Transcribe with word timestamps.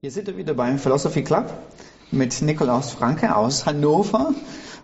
Hier 0.00 0.12
sind 0.12 0.28
wir 0.28 0.36
wieder 0.36 0.54
beim 0.54 0.78
Philosophy 0.78 1.24
Club 1.24 1.52
mit 2.12 2.40
Nikolaus 2.40 2.92
Franke 2.92 3.34
aus 3.34 3.66
Hannover. 3.66 4.32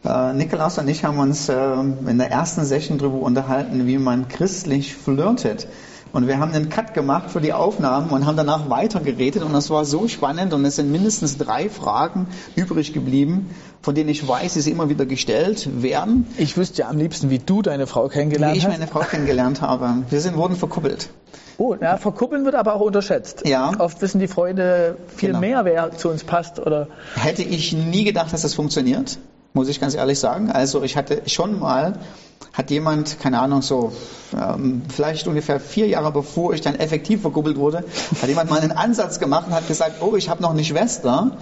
Äh, 0.04 0.32
Nikolaus 0.32 0.78
und 0.78 0.88
ich 0.88 1.04
haben 1.04 1.20
uns 1.20 1.48
äh, 1.48 1.54
in 1.54 2.18
der 2.18 2.32
ersten 2.32 2.64
Session 2.64 2.98
darüber 2.98 3.20
unterhalten, 3.20 3.86
wie 3.86 3.98
man 3.98 4.26
christlich 4.26 4.96
flirtet. 4.96 5.68
Und 6.14 6.28
wir 6.28 6.38
haben 6.38 6.52
einen 6.52 6.68
Cut 6.68 6.94
gemacht 6.94 7.32
für 7.32 7.40
die 7.40 7.52
Aufnahmen 7.52 8.10
und 8.10 8.24
haben 8.24 8.36
danach 8.36 8.70
weitergeredet 8.70 9.42
und 9.42 9.52
das 9.52 9.68
war 9.68 9.84
so 9.84 10.06
spannend 10.06 10.54
und 10.54 10.64
es 10.64 10.76
sind 10.76 10.92
mindestens 10.92 11.38
drei 11.38 11.68
Fragen 11.68 12.28
übrig 12.54 12.92
geblieben, 12.92 13.50
von 13.82 13.96
denen 13.96 14.08
ich 14.08 14.26
weiß, 14.26 14.54
dass 14.54 14.62
sie 14.62 14.70
immer 14.70 14.88
wieder 14.88 15.06
gestellt 15.06 15.82
werden. 15.82 16.28
Ich 16.38 16.56
wüsste 16.56 16.82
ja 16.82 16.88
am 16.88 16.98
liebsten, 16.98 17.30
wie 17.30 17.40
du 17.40 17.62
deine 17.62 17.88
Frau 17.88 18.06
kennengelernt 18.06 18.54
hast. 18.54 18.62
Wie 18.62 18.72
ich 18.72 18.78
meine 18.78 18.86
Frau 18.86 19.00
kennengelernt 19.00 19.60
habe. 19.60 20.04
Wir 20.08 20.20
sind, 20.20 20.36
wurden 20.36 20.54
verkuppelt. 20.54 21.10
Oh, 21.58 21.74
ja, 21.80 21.96
verkuppeln 21.96 22.44
wird 22.44 22.54
aber 22.54 22.74
auch 22.74 22.80
unterschätzt. 22.80 23.42
Ja. 23.44 23.72
Oft 23.78 24.00
wissen 24.00 24.20
die 24.20 24.28
Freunde 24.28 24.96
viel 25.16 25.30
genau. 25.30 25.40
mehr, 25.40 25.64
wer 25.64 25.90
zu 25.96 26.10
uns 26.10 26.22
passt. 26.22 26.60
Oder 26.60 26.86
Hätte 27.16 27.42
ich 27.42 27.72
nie 27.72 28.04
gedacht, 28.04 28.32
dass 28.32 28.42
das 28.42 28.54
funktioniert, 28.54 29.18
muss 29.54 29.68
ich 29.68 29.80
ganz 29.80 29.94
ehrlich 29.94 30.18
sagen. 30.18 30.50
Also 30.50 30.82
ich 30.82 30.96
hatte 30.96 31.22
schon 31.26 31.60
mal, 31.60 32.00
hat 32.52 32.70
jemand, 32.72 33.20
keine 33.20 33.38
Ahnung, 33.38 33.62
so 33.62 33.92
ähm, 34.36 34.82
vielleicht 34.88 35.28
ungefähr 35.28 35.60
vier 35.60 35.86
Jahre 35.86 36.10
bevor 36.10 36.52
ich 36.54 36.60
dann 36.60 36.74
effektiv 36.74 37.22
verkuppelt 37.22 37.56
wurde, 37.56 37.84
hat 38.20 38.28
jemand 38.28 38.50
mal 38.50 38.60
einen 38.60 38.72
Ansatz 38.72 39.20
gemacht 39.20 39.46
und 39.46 39.54
hat 39.54 39.68
gesagt, 39.68 40.02
oh, 40.02 40.16
ich 40.16 40.28
habe 40.28 40.42
noch 40.42 40.50
eine 40.50 40.64
Schwester, 40.64 41.38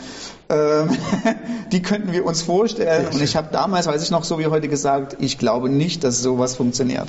ähm, 0.51 0.91
die 1.73 1.81
könnten 1.81 2.13
wir 2.13 2.27
uns 2.27 2.43
vorstellen. 2.43 3.09
Und 3.13 3.23
ich 3.23 3.35
habe 3.35 3.49
damals, 3.51 3.87
weiß 3.87 4.03
ich 4.03 4.11
noch 4.11 4.25
so 4.25 4.39
wie 4.39 4.47
heute 4.47 4.69
gesagt, 4.69 5.17
ich 5.19 5.39
glaube 5.39 5.71
nicht, 5.71 6.05
dass 6.05 6.21
sowas 6.21 6.57
funktioniert. 6.57 7.09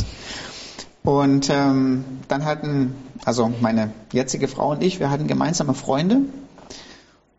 Und 1.04 1.50
ähm, 1.50 2.06
dann 2.30 2.46
hatten, 2.46 2.96
also 3.26 3.52
meine 3.60 3.92
jetzige 4.14 4.48
Frau 4.48 4.72
und 4.72 4.82
ich, 4.82 5.02
wir 5.02 5.10
hatten 5.10 5.28
gemeinsame 5.28 5.74
Freunde. 5.74 6.22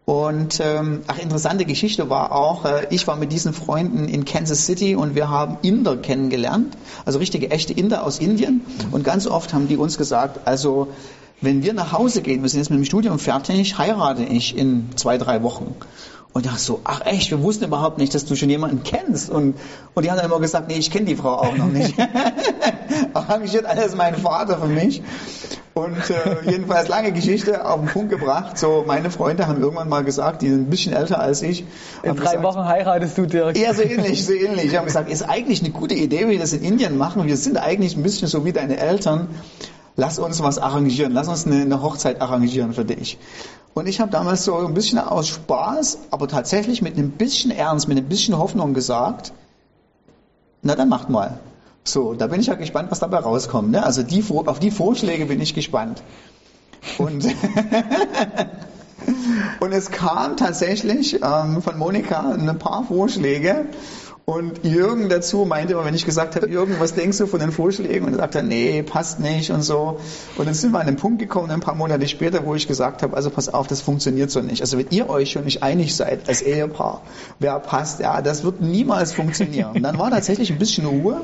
Und 0.07 0.61
ähm, 0.61 1.01
ach, 1.07 1.19
interessante 1.19 1.65
Geschichte 1.65 2.11
war 2.11 2.33
auch, 2.33 2.67
äh, 2.67 2.87
ich 2.91 3.07
war 3.07 3.17
mit 3.17 3.33
diesen 3.33 3.55
Freunden 3.55 4.07
in 4.07 4.27
Kansas 4.27 4.67
City 4.67 4.97
und 4.97 5.15
wir 5.15 5.31
haben 5.31 5.57
Inder 5.63 5.97
kennengelernt, 5.97 6.77
also 7.07 7.19
richtige 7.19 7.51
echte 7.51 7.73
Inder 7.73 8.05
aus 8.05 8.19
Indien. 8.19 8.61
Und 8.91 9.03
ganz 9.03 9.27
oft 9.27 9.55
haben 9.55 9.67
die 9.67 9.79
uns 9.79 9.97
gesagt, 9.97 10.47
also 10.47 10.89
wenn 11.41 11.63
wir 11.63 11.73
nach 11.73 11.93
Hause 11.93 12.21
gehen, 12.21 12.43
wir 12.43 12.51
sind 12.51 12.61
jetzt 12.61 12.71
mit 12.71 12.79
dem 12.79 12.85
Studium 12.85 13.19
fertig, 13.19 13.79
heirate 13.79 14.25
ich 14.25 14.57
in 14.57 14.91
zwei, 14.97 15.17
drei 15.17 15.43
Wochen. 15.43 15.75
Und 16.35 16.47
dachte 16.47 16.59
so, 16.59 16.81
ach 16.83 17.07
echt, 17.07 17.31
wir 17.31 17.43
wussten 17.43 17.65
überhaupt 17.65 17.99
nicht, 17.99 18.13
dass 18.13 18.25
du 18.25 18.35
schon 18.35 18.51
jemanden 18.51 18.83
kennst. 18.83 19.31
Und, 19.31 19.55
und 19.95 20.05
die 20.05 20.11
haben 20.11 20.17
dann 20.17 20.27
immer 20.27 20.41
gesagt, 20.41 20.67
nee, 20.67 20.77
ich 20.77 20.91
kenne 20.91 21.07
die 21.07 21.15
Frau 21.15 21.35
auch 21.35 21.57
noch 21.57 21.69
nicht. 21.69 21.95
Arrangiert 23.15 23.67
alles 23.67 23.95
mein 23.95 24.17
Vater 24.17 24.59
für 24.59 24.67
mich. 24.67 25.01
Und 25.75 26.11
äh, 26.11 26.51
jedenfalls 26.51 26.89
lange 26.89 27.13
Geschichte 27.13 27.65
auf 27.65 27.81
den 27.81 27.89
Punkt 27.89 28.11
gebracht. 28.11 28.59
So, 28.59 28.83
meine 28.85 29.13
Freunde 29.13 29.47
haben 29.47 29.61
irgendwann 29.61 29.89
mal 29.89 30.03
gesagt, 30.03 30.43
die 30.43 30.49
sind 30.49 30.63
ein 30.63 30.71
bisschen 30.71 30.93
älter 30.93 31.21
als 31.21 31.41
ich. 31.43 31.65
In 32.03 32.17
drei 32.17 32.37
gesagt, 32.37 32.43
Wochen 32.43 32.65
heiratest 32.65 33.17
du 33.17 33.27
direkt. 33.27 33.57
Ja, 33.57 33.73
so 33.73 33.83
ähnlich, 33.83 34.27
so 34.27 34.33
ähnlich. 34.33 34.71
Die 34.71 34.79
haben 34.79 34.87
gesagt, 34.87 35.09
ist 35.09 35.23
eigentlich 35.23 35.63
eine 35.63 35.71
gute 35.71 35.95
Idee, 35.95 36.27
wie 36.27 36.33
wir 36.33 36.39
das 36.41 36.53
in 36.53 36.65
Indien 36.65 36.99
machen. 36.99 37.27
Wir 37.27 37.37
sind 37.37 37.59
eigentlich 37.59 37.97
ein 37.97 38.03
bisschen 38.03 38.27
so 38.27 38.45
wie 38.45 38.53
deine 38.53 38.77
Eltern. 38.77 39.29
Lass 39.97 40.19
uns 40.19 40.43
was 40.43 40.59
arrangieren. 40.59 41.13
Lass 41.13 41.29
uns 41.29 41.47
eine, 41.47 41.63
eine 41.63 41.81
Hochzeit 41.81 42.21
arrangieren 42.21 42.73
für 42.73 42.85
dich. 42.85 43.19
Und 43.75 43.89
ich 43.89 44.01
habe 44.01 44.11
damals 44.11 44.45
so 44.45 44.57
ein 44.57 44.73
bisschen 44.73 44.99
aus 44.99 45.29
Spaß, 45.29 45.99
aber 46.13 46.29
tatsächlich 46.29 46.81
mit 46.81 46.97
einem 46.97 47.11
bisschen 47.11 47.51
Ernst, 47.51 47.89
mit 47.89 47.99
ein 47.99 48.09
bisschen 48.09 48.39
Hoffnung 48.39 48.73
gesagt, 48.73 49.33
na 50.63 50.77
dann 50.77 50.89
macht 50.89 51.11
mal. 51.11 51.41
So, 51.83 52.15
da 52.15 52.29
bin 52.29 52.41
ich 52.41 52.47
ja 52.47 52.55
gespannt, 52.55 52.91
was 52.91 53.01
dabei 53.01 53.19
rauskommt. 53.19 53.73
Ne? 53.73 53.83
Also 53.83 54.03
die, 54.03 54.25
auf 54.31 54.61
die 54.61 54.71
Vorschläge 54.71 55.27
bin 55.27 55.41
ich 55.41 55.55
gespannt. 55.55 56.03
Und, 56.99 57.27
und 59.61 59.73
es 59.73 59.91
kam 59.91 60.37
tatsächlich 60.37 61.21
ähm, 61.23 61.61
von 61.61 61.77
Monika 61.77 62.33
ein 62.33 62.59
paar 62.59 62.85
Vorschläge 62.85 63.67
und 64.27 64.65
Jürgen 64.65 65.11
dazu 65.11 65.45
meinte 65.45 65.75
immer, 65.75 65.85
wenn 65.85 65.95
ich 65.95 66.07
gesagt 66.07 66.35
habe, 66.35 66.49
Jürgen, 66.49 66.77
was 66.79 66.95
denkst 66.95 67.19
du 67.19 67.27
von 67.27 67.41
den 67.41 67.53
Vorschlägen? 67.53 68.07
Und 68.07 68.15
er 68.15 68.21
sagte, 68.21 68.43
nee, 68.43 68.83
passt 68.83 69.21
nicht 69.21 69.51
und 69.51 69.61
so. 69.61 70.01
Und 70.39 70.47
dann 70.47 70.55
sind 70.55 70.73
wir 70.73 70.81
an 70.81 70.87
den 70.87 70.97
Punkt 70.97 71.19
gekommen, 71.19 71.51
ein 71.51 71.61
paar 71.61 71.75
Monate 71.75 72.09
später, 72.09 72.47
wo 72.47 72.55
ich 72.55 72.67
gesagt 72.67 73.03
habe, 73.03 73.15
also 73.15 73.29
pass 73.29 73.51
auf, 73.53 73.67
das 73.67 73.83
funktioniert 73.83 74.31
so 74.31 74.41
nicht. 74.41 74.63
Also 74.63 74.79
wenn 74.79 74.87
ihr 74.89 75.11
euch 75.11 75.33
schon 75.33 75.45
nicht 75.45 75.63
einig 75.63 75.95
seid 75.95 76.27
als 76.27 76.41
Ehepaar, 76.41 77.03
wer 77.39 77.59
passt, 77.59 78.01
ja, 78.01 78.23
das 78.23 78.45
wird 78.45 78.63
niemals 78.63 79.13
funktionieren. 79.13 79.73
Und 79.77 79.83
dann 79.83 79.99
war 79.99 80.11
tatsächlich 80.11 80.51
ein 80.51 80.59
bisschen 80.59 80.87
Ruhe. 80.87 81.21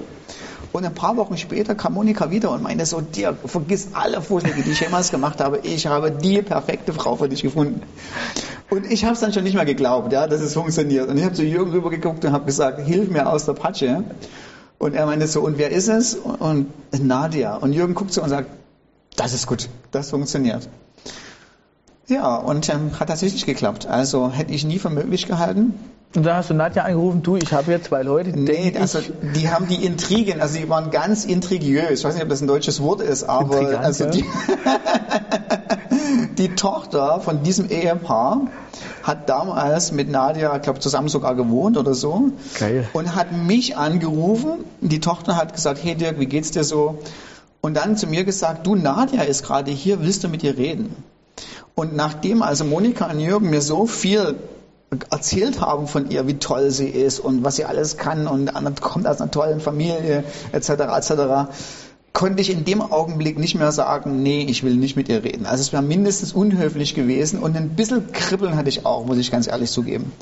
Und 0.73 0.85
ein 0.85 0.95
paar 0.95 1.17
Wochen 1.17 1.37
später 1.37 1.75
kam 1.75 1.95
Monika 1.95 2.31
wieder 2.31 2.53
und 2.53 2.63
meinte 2.63 2.87
so, 2.87 3.01
dir, 3.01 3.37
vergiss 3.45 3.89
alle 3.93 4.23
Vorschläge, 4.23 4.63
die 4.63 4.71
ich 4.71 4.81
jemals 4.81 5.11
gemacht 5.11 5.41
habe. 5.41 5.59
Ich 5.65 5.87
habe 5.87 6.13
die 6.13 6.43
perfekte 6.43 6.93
Frau 6.93 7.17
für 7.17 7.29
dich 7.29 7.43
gefunden. 7.43 7.83
Und 8.71 8.89
ich 8.91 9.05
habe 9.05 9.15
es 9.15 9.21
dann 9.21 9.33
schon 9.33 9.43
nicht 9.43 9.55
mehr 9.55 9.65
geglaubt, 9.65 10.13
ja, 10.13 10.29
dass 10.29 10.41
es 10.41 10.55
funktioniert. 10.55 11.09
Und 11.09 11.19
ich 11.19 11.25
habe 11.25 11.35
zu 11.35 11.43
Jürgen 11.43 11.73
rübergeguckt 11.73 12.25
und 12.25 12.33
habe 12.33 12.45
gesagt, 12.45 12.81
hilf 12.81 13.11
mir 13.11 13.29
aus 13.29 13.47
der 13.47 13.55
Patsche. 13.55 14.05
Und 14.79 14.95
er 14.95 15.07
meinte 15.07 15.27
so, 15.27 15.41
und 15.41 15.59
wer 15.59 15.71
ist 15.73 15.89
es? 15.89 16.15
Und 16.15 16.69
Nadia. 16.93 17.57
Und 17.57 17.73
Jürgen 17.73 17.95
guckt 17.95 18.13
so 18.13 18.23
und 18.23 18.29
sagt, 18.29 18.49
das 19.17 19.35
ist 19.35 19.49
gut, 19.49 19.69
das 19.91 20.11
funktioniert. 20.11 20.69
Ja, 22.07 22.37
und 22.37 22.69
ähm, 22.69 22.99
hat 22.99 23.09
tatsächlich 23.09 23.45
geklappt. 23.45 23.87
Also 23.87 24.31
hätte 24.31 24.53
ich 24.53 24.65
nie 24.65 24.79
für 24.79 24.91
möglich 24.91 25.27
gehalten. 25.27 25.75
Und 26.13 26.25
da 26.25 26.37
hast 26.37 26.51
du 26.51 26.55
Nadja 26.55 26.83
angerufen, 26.83 27.23
du, 27.23 27.37
ich 27.37 27.53
habe 27.53 27.67
hier 27.67 27.83
zwei 27.83 28.03
Leute. 28.03 28.33
Die 28.33 28.41
nee, 28.41 28.75
also 28.77 28.99
die 29.37 29.49
haben 29.49 29.69
die 29.69 29.85
Intrigen, 29.85 30.41
also 30.41 30.59
die 30.59 30.69
waren 30.69 30.91
ganz 30.91 31.25
intrigiös. 31.25 32.01
Ich 32.01 32.05
weiß 32.05 32.15
nicht, 32.15 32.25
ob 32.25 32.29
das 32.29 32.41
ein 32.41 32.49
deutsches 32.49 32.83
Wort 32.83 33.01
ist, 33.01 33.23
aber 33.23 33.59
Intrigant, 33.61 33.85
also 33.85 34.11
die, 34.11 34.25
die 36.39 36.49
Tochter 36.57 37.21
von 37.21 37.45
diesem 37.45 37.71
Ehepaar 37.71 38.49
hat 39.05 39.29
damals 39.29 39.93
mit 39.93 40.11
Nadja, 40.11 40.57
ich 40.57 40.63
glaube, 40.63 40.81
zusammen 40.81 41.07
sogar 41.07 41.37
gewohnt 41.37 41.77
oder 41.77 41.95
so. 41.95 42.31
Geil. 42.59 42.89
Und 42.93 43.15
hat 43.15 43.31
mich 43.31 43.77
angerufen. 43.77 44.65
Die 44.81 44.99
Tochter 44.99 45.37
hat 45.37 45.55
gesagt, 45.55 45.79
hey 45.81 45.95
Dirk, 45.95 46.19
wie 46.19 46.27
geht's 46.27 46.51
dir 46.51 46.65
so? 46.65 46.99
Und 47.61 47.77
dann 47.77 47.97
zu 47.97 48.09
mir 48.09 48.25
gesagt, 48.25 48.67
du, 48.67 48.75
Nadja 48.75 49.23
ist 49.23 49.45
gerade 49.45 49.71
hier, 49.71 50.01
willst 50.03 50.25
du 50.25 50.29
mit 50.29 50.43
ihr 50.43 50.57
reden? 50.57 50.97
Und 51.77 51.95
nachdem 51.95 52.43
also 52.43 52.65
Monika 52.65 53.07
und 53.07 53.21
Jürgen 53.21 53.49
mir 53.49 53.61
so 53.61 53.87
viel 53.87 54.35
erzählt 55.11 55.61
haben 55.61 55.87
von 55.87 56.11
ihr, 56.11 56.27
wie 56.27 56.39
toll 56.39 56.71
sie 56.71 56.89
ist 56.89 57.21
und 57.21 57.45
was 57.45 57.57
sie 57.57 57.65
alles 57.65 57.97
kann 57.97 58.27
und 58.27 58.51
kommt 58.81 59.07
aus 59.07 59.21
einer 59.21 59.31
tollen 59.31 59.61
Familie 59.61 60.25
etc. 60.53 60.71
etc. 60.71 61.13
konnte 62.13 62.43
ich 62.43 62.51
in 62.51 62.65
dem 62.65 62.83
Augenblick 62.83 63.39
nicht 63.39 63.55
mehr 63.55 63.71
sagen, 63.71 64.23
nee, 64.23 64.45
ich 64.49 64.65
will 64.65 64.75
nicht 64.75 64.97
mit 64.97 65.09
ihr 65.09 65.23
reden. 65.23 65.47
Also 65.47 65.63
es 65.63 65.73
wäre 65.73 65.83
mindestens 65.83 66.33
unhöflich 66.33 66.95
gewesen 66.95 67.39
und 67.39 67.57
ein 67.57 67.71
bisschen 67.71 68.11
Kribbeln 68.13 68.57
hatte 68.57 68.69
ich 68.69 68.85
auch, 68.85 69.07
muss 69.07 69.19
ich 69.19 69.31
ganz 69.31 69.47
ehrlich 69.47 69.71
zugeben. 69.71 70.13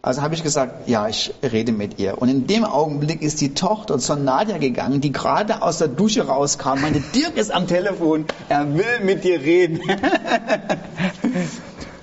Also 0.00 0.22
habe 0.22 0.34
ich 0.34 0.42
gesagt, 0.42 0.88
ja, 0.88 1.08
ich 1.08 1.34
rede 1.42 1.72
mit 1.72 1.98
ihr. 1.98 2.22
Und 2.22 2.28
in 2.28 2.46
dem 2.46 2.64
Augenblick 2.64 3.20
ist 3.20 3.40
die 3.40 3.52
Tochter 3.52 3.98
zur 3.98 4.16
Nadja 4.16 4.56
gegangen, 4.56 5.00
die 5.00 5.12
gerade 5.12 5.60
aus 5.60 5.78
der 5.78 5.88
Dusche 5.88 6.26
rauskam, 6.26 6.80
meinte, 6.80 7.02
Dirk 7.14 7.36
ist 7.36 7.50
am 7.50 7.66
Telefon, 7.66 8.24
er 8.48 8.72
will 8.74 9.00
mit 9.04 9.24
dir 9.24 9.40
reden. 9.40 9.80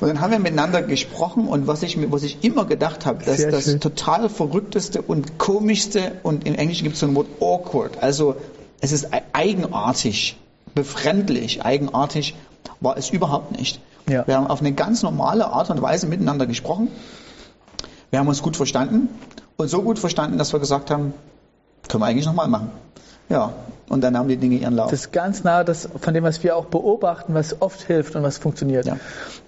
Und 0.05 0.09
dann 0.09 0.21
haben 0.21 0.29
wir 0.29 0.37
miteinander 0.37 0.83
gesprochen 0.83 1.47
und 1.47 1.65
was 1.65 1.81
ich, 1.81 1.97
was 2.11 2.21
ich 2.21 2.43
immer 2.43 2.65
gedacht 2.65 3.07
habe, 3.07 3.25
dass 3.25 3.37
Sehr 3.37 3.49
das 3.49 3.63
schön. 3.63 3.79
total 3.79 4.29
verrückteste 4.29 5.01
und 5.01 5.39
komischste 5.39 6.11
und 6.21 6.45
im 6.45 6.53
Englischen 6.53 6.83
gibt 6.83 6.93
es 6.93 6.99
so 6.99 7.07
ein 7.07 7.15
Wort 7.15 7.25
awkward, 7.41 8.03
also 8.03 8.35
es 8.81 8.91
ist 8.91 9.07
eigenartig, 9.33 10.37
befremdlich, 10.75 11.65
eigenartig 11.65 12.35
war 12.81 12.97
es 12.97 13.09
überhaupt 13.09 13.57
nicht. 13.57 13.81
Ja. 14.07 14.27
Wir 14.27 14.35
haben 14.35 14.45
auf 14.45 14.59
eine 14.59 14.73
ganz 14.73 15.01
normale 15.01 15.47
Art 15.47 15.71
und 15.71 15.81
Weise 15.81 16.05
miteinander 16.05 16.45
gesprochen. 16.45 16.89
Wir 18.11 18.19
haben 18.19 18.27
uns 18.27 18.43
gut 18.43 18.55
verstanden 18.55 19.09
und 19.57 19.69
so 19.69 19.81
gut 19.81 19.97
verstanden, 19.97 20.37
dass 20.37 20.53
wir 20.53 20.59
gesagt 20.59 20.91
haben, 20.91 21.15
können 21.87 22.03
wir 22.03 22.05
eigentlich 22.05 22.27
nochmal 22.27 22.47
machen. 22.47 22.69
Ja, 23.27 23.53
und 23.87 24.03
dann 24.03 24.17
haben 24.17 24.27
die 24.27 24.37
Dinge 24.37 24.55
ihren 24.55 24.75
Lauf. 24.75 24.89
Das 24.89 25.01
ist 25.01 25.11
ganz 25.13 25.43
nah 25.43 25.63
das, 25.63 25.87
von 25.99 26.13
dem, 26.13 26.23
was 26.23 26.43
wir 26.43 26.55
auch 26.55 26.65
beobachten, 26.65 27.33
was 27.33 27.61
oft 27.61 27.81
hilft 27.81 28.15
und 28.15 28.23
was 28.23 28.37
funktioniert. 28.37 28.85
Ja. 28.85 28.97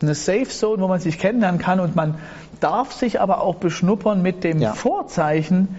Eine 0.02 0.16
Safe 0.16 0.48
Zone, 0.48 0.82
wo 0.82 0.88
man 0.88 1.00
sich 1.00 1.18
kennenlernen 1.18 1.60
kann 1.60 1.80
und 1.80 1.96
man 1.96 2.16
darf 2.60 2.94
sich 2.94 3.20
aber 3.20 3.42
auch 3.42 3.56
beschnuppern 3.56 4.22
mit 4.22 4.44
dem 4.44 4.62
ja. 4.62 4.74
Vorzeichen, 4.74 5.76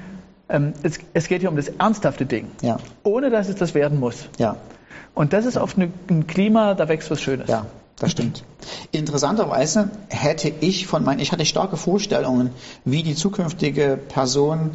ähm, 0.49 0.73
es, 0.83 0.99
es, 1.15 1.29
geht 1.29 1.41
hier 1.41 1.51
um 1.51 1.57
das 1.57 1.69
ernsthafte 1.69 2.27
Ding, 2.27 2.51
ja. 2.63 2.79
ohne 3.05 3.31
dass 3.31 3.49
es 3.49 3.57
das 3.57 3.75
werden 3.75 4.01
muss. 4.01 4.29
Ja. 4.39 4.57
Und 5.15 5.33
das 5.33 5.45
ist 5.45 5.57
oft 5.57 5.77
eine, 5.77 5.91
ein 6.09 6.27
Klima, 6.27 6.75
da 6.75 6.89
wächst 6.89 7.11
was 7.11 7.21
Schönes. 7.21 7.49
Ja, 7.49 7.67
das 7.99 8.13
stimmt. 8.13 8.45
Interessanterweise 8.93 9.91
hätte 10.09 10.53
ich 10.61 10.87
von 10.87 11.05
meinen, 11.05 11.21
ich 11.21 11.33
hatte 11.33 11.45
starke 11.45 11.77
Vorstellungen, 11.77 12.51
wie 12.85 13.03
die 13.03 13.15
zukünftige 13.15 13.99
Person 14.09 14.71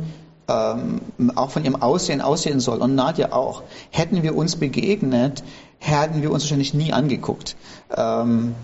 ähm, 0.48 1.02
auch 1.36 1.52
von 1.52 1.64
ihrem 1.64 1.82
Aussehen 1.82 2.22
aussehen 2.22 2.60
soll 2.60 2.80
und 2.80 2.96
Nadja 2.96 3.32
auch. 3.32 3.64
Hätten 3.92 4.24
wir 4.24 4.36
uns 4.36 4.56
begegnet, 4.56 5.44
hätten 5.80 6.22
wir 6.22 6.32
uns 6.32 6.44
wahrscheinlich 6.44 6.74
nie 6.74 6.94
angeguckt. 6.94 7.56
Ähm, 7.96 8.56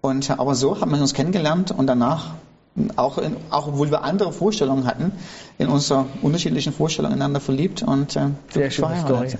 und, 0.00 0.30
aber 0.30 0.54
so 0.54 0.80
haben 0.80 0.92
wir 0.92 1.00
uns 1.00 1.14
kennengelernt 1.14 1.72
und 1.72 1.86
danach, 1.86 2.34
auch, 2.96 3.18
in, 3.18 3.36
auch 3.50 3.68
obwohl 3.68 3.90
wir 3.90 4.02
andere 4.02 4.32
Vorstellungen 4.32 4.86
hatten, 4.86 5.12
in 5.58 5.68
unserer 5.68 6.06
unterschiedlichen 6.22 6.72
Vorstellungen 6.72 7.14
einander 7.14 7.40
verliebt 7.40 7.82
und 7.82 8.14
äh, 8.16 8.28
Sehr 8.52 8.70
schöne 8.70 9.00
Story. 9.00 9.28
Ja. 9.28 9.38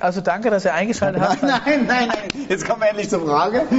Also 0.00 0.20
danke, 0.20 0.50
dass 0.50 0.64
ihr 0.64 0.74
eingeschaltet 0.74 1.20
nein, 1.20 1.30
habt. 1.30 1.42
Nein, 1.42 1.86
nein, 1.86 2.08
nein, 2.08 2.46
jetzt 2.48 2.66
kommen 2.66 2.80
wir 2.80 2.88
endlich 2.88 3.08
zur 3.08 3.20
Frage. 3.20 3.62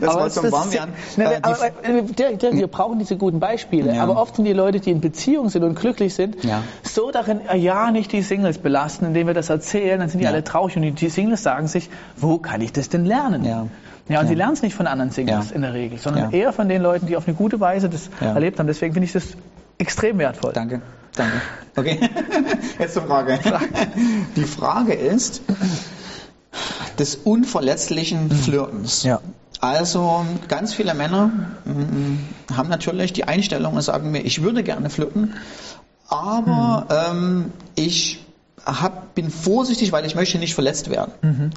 Das 0.00 0.10
aber 0.10 0.22
war 0.22 0.30
zum 0.30 0.52
Warmwerden. 0.52 0.94
Äh, 1.16 1.38
aber, 1.42 1.66
äh, 1.84 2.52
wir 2.52 2.66
brauchen 2.66 2.98
diese 2.98 3.16
guten 3.16 3.40
Beispiele. 3.40 3.94
Ja. 3.94 4.02
Aber 4.02 4.20
oft 4.20 4.36
sind 4.36 4.44
die 4.44 4.52
Leute, 4.52 4.80
die 4.80 4.90
in 4.90 5.00
Beziehung 5.00 5.48
sind 5.48 5.62
und 5.62 5.78
glücklich 5.78 6.14
sind, 6.14 6.44
ja. 6.44 6.62
so 6.82 7.10
darin, 7.10 7.40
äh, 7.48 7.56
ja, 7.56 7.90
nicht 7.90 8.12
die 8.12 8.22
Singles 8.22 8.58
belasten, 8.58 9.06
indem 9.06 9.26
wir 9.26 9.34
das 9.34 9.48
erzählen, 9.48 10.00
dann 10.00 10.08
sind 10.08 10.20
die 10.20 10.24
ja. 10.24 10.30
alle 10.30 10.44
traurig 10.44 10.76
und 10.76 11.00
die 11.00 11.08
Singles 11.08 11.42
sagen 11.42 11.66
sich, 11.66 11.88
wo 12.16 12.38
kann 12.38 12.60
ich 12.60 12.72
das 12.72 12.88
denn 12.88 13.04
lernen? 13.04 13.44
Ja. 13.44 13.66
Ja, 14.08 14.20
und 14.20 14.26
sie 14.26 14.34
lernen 14.34 14.54
es 14.54 14.62
nicht 14.62 14.74
von 14.74 14.88
anderen 14.88 15.12
Singles 15.12 15.52
in 15.52 15.62
der 15.62 15.72
Regel, 15.72 15.98
sondern 15.98 16.32
eher 16.32 16.52
von 16.52 16.68
den 16.68 16.82
Leuten, 16.82 17.06
die 17.06 17.16
auf 17.16 17.28
eine 17.28 17.36
gute 17.36 17.60
Weise 17.60 17.88
das 17.88 18.10
erlebt 18.20 18.58
haben. 18.58 18.66
Deswegen 18.66 18.92
finde 18.92 19.06
ich 19.06 19.12
das 19.12 19.36
extrem 19.80 20.18
wertvoll. 20.18 20.52
Danke. 20.52 20.80
Danke. 21.16 21.40
Okay, 21.76 21.98
jetzt 22.78 22.94
zur 22.94 23.02
Frage. 23.02 23.38
Die 24.36 24.44
Frage 24.44 24.94
ist 24.94 25.42
des 26.98 27.16
unverletzlichen 27.16 28.30
Flirtens. 28.30 29.02
Ja. 29.02 29.20
Also 29.60 30.24
ganz 30.48 30.72
viele 30.72 30.94
Männer 30.94 31.26
mm, 31.64 32.54
haben 32.56 32.68
natürlich 32.68 33.12
die 33.12 33.24
Einstellung 33.24 33.74
und 33.74 33.82
sagen 33.82 34.10
mir, 34.10 34.20
ich 34.20 34.42
würde 34.42 34.62
gerne 34.62 34.88
flirten, 34.88 35.34
aber 36.08 36.86
mhm. 37.12 37.18
ähm, 37.18 37.52
ich 37.74 38.24
hab, 38.64 39.14
bin 39.14 39.30
vorsichtig, 39.30 39.92
weil 39.92 40.06
ich 40.06 40.14
möchte 40.14 40.38
nicht 40.38 40.54
verletzt 40.54 40.90
werden. 40.90 41.12
Mhm. 41.22 41.50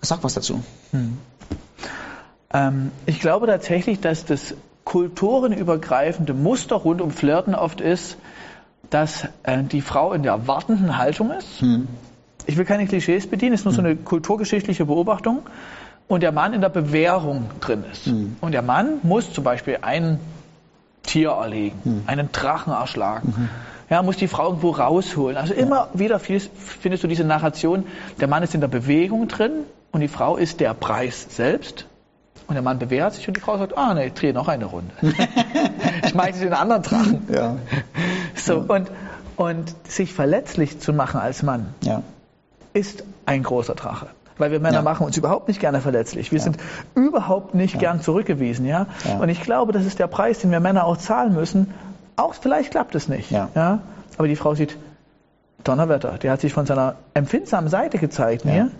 Sag 0.00 0.22
was 0.22 0.34
dazu. 0.34 0.62
Mhm. 0.92 1.18
Ähm, 2.52 2.92
ich 3.06 3.20
glaube 3.20 3.46
tatsächlich, 3.46 4.00
dass 4.00 4.24
das 4.24 4.54
kulturenübergreifende 4.88 6.32
Muster 6.32 6.76
rund 6.76 7.02
um 7.02 7.10
Flirten 7.10 7.54
oft 7.54 7.82
ist, 7.82 8.16
dass 8.88 9.28
äh, 9.42 9.62
die 9.62 9.82
Frau 9.82 10.14
in 10.14 10.22
der 10.22 10.48
wartenden 10.48 10.96
Haltung 10.96 11.30
ist. 11.30 11.60
Hm. 11.60 11.86
Ich 12.46 12.56
will 12.56 12.64
keine 12.64 12.86
Klischees 12.86 13.26
bedienen, 13.26 13.52
es 13.52 13.60
ist 13.60 13.64
nur 13.66 13.74
hm. 13.74 13.82
so 13.82 13.86
eine 13.86 13.96
kulturgeschichtliche 13.96 14.86
Beobachtung. 14.86 15.40
Und 16.06 16.22
der 16.22 16.32
Mann 16.32 16.54
in 16.54 16.62
der 16.62 16.70
Bewährung 16.70 17.50
drin 17.60 17.84
ist. 17.92 18.06
Hm. 18.06 18.36
Und 18.40 18.52
der 18.52 18.62
Mann 18.62 19.00
muss 19.02 19.30
zum 19.30 19.44
Beispiel 19.44 19.80
ein 19.82 20.18
Tier 21.02 21.32
erlegen, 21.32 21.78
hm. 21.82 22.02
einen 22.06 22.32
Drachen 22.32 22.72
erschlagen. 22.72 23.34
Mhm. 23.36 23.48
Ja, 23.90 24.02
muss 24.02 24.16
die 24.16 24.28
Frau 24.28 24.46
irgendwo 24.46 24.70
rausholen. 24.70 25.36
Also 25.36 25.52
immer 25.52 25.90
ja. 25.92 25.98
wieder 25.98 26.18
findest 26.18 27.04
du 27.04 27.08
diese 27.08 27.24
Narration, 27.24 27.84
der 28.20 28.28
Mann 28.28 28.42
ist 28.42 28.54
in 28.54 28.62
der 28.62 28.68
Bewegung 28.68 29.28
drin 29.28 29.64
und 29.92 30.00
die 30.00 30.08
Frau 30.08 30.38
ist 30.38 30.60
der 30.60 30.72
Preis 30.72 31.26
selbst. 31.28 31.87
Und 32.48 32.54
der 32.54 32.62
Mann 32.62 32.78
bewährt 32.78 33.12
sich 33.12 33.28
und 33.28 33.36
die 33.36 33.42
Frau 33.42 33.58
sagt, 33.58 33.76
ah 33.76 33.92
nee, 33.92 34.10
dreh 34.14 34.32
noch 34.32 34.48
eine 34.48 34.64
Runde. 34.64 34.90
ich 36.04 36.14
meinte 36.14 36.40
den 36.40 36.54
anderen 36.54 36.82
Drachen. 36.82 37.28
Ja. 37.30 37.56
So, 38.34 38.64
ja. 38.66 38.74
Und, 38.74 38.90
und 39.36 39.74
sich 39.86 40.14
verletzlich 40.14 40.80
zu 40.80 40.94
machen 40.94 41.20
als 41.20 41.42
Mann 41.42 41.74
ja. 41.82 42.02
ist 42.72 43.04
ein 43.26 43.42
großer 43.42 43.74
Drache. 43.74 44.06
Weil 44.38 44.50
wir 44.50 44.60
Männer 44.60 44.76
ja. 44.76 44.82
machen 44.82 45.04
uns 45.04 45.16
überhaupt 45.18 45.48
nicht 45.48 45.60
gerne 45.60 45.82
verletzlich. 45.82 46.32
Wir 46.32 46.40
sind 46.40 46.56
überhaupt 46.94 47.54
nicht 47.54 47.78
gern 47.78 48.00
zurückgewiesen. 48.00 48.64
Ja? 48.64 48.86
Und 49.20 49.28
ich 49.28 49.42
glaube, 49.42 49.72
das 49.72 49.84
ist 49.84 49.98
der 49.98 50.06
Preis, 50.06 50.38
den 50.38 50.50
wir 50.50 50.60
Männer 50.60 50.84
auch 50.84 50.96
zahlen 50.96 51.34
müssen. 51.34 51.74
Auch 52.16 52.34
vielleicht 52.34 52.70
klappt 52.70 52.94
es 52.94 53.08
nicht. 53.08 53.30
Ja. 53.30 53.80
Aber 54.16 54.28
die 54.28 54.36
Frau 54.36 54.54
sieht, 54.54 54.78
Donnerwetter, 55.64 56.18
der 56.18 56.32
hat 56.32 56.40
sich 56.40 56.52
von 56.52 56.66
seiner 56.66 56.94
empfindsamen 57.14 57.68
Seite 57.68 57.98
gezeigt 57.98 58.44
mir. 58.44 58.70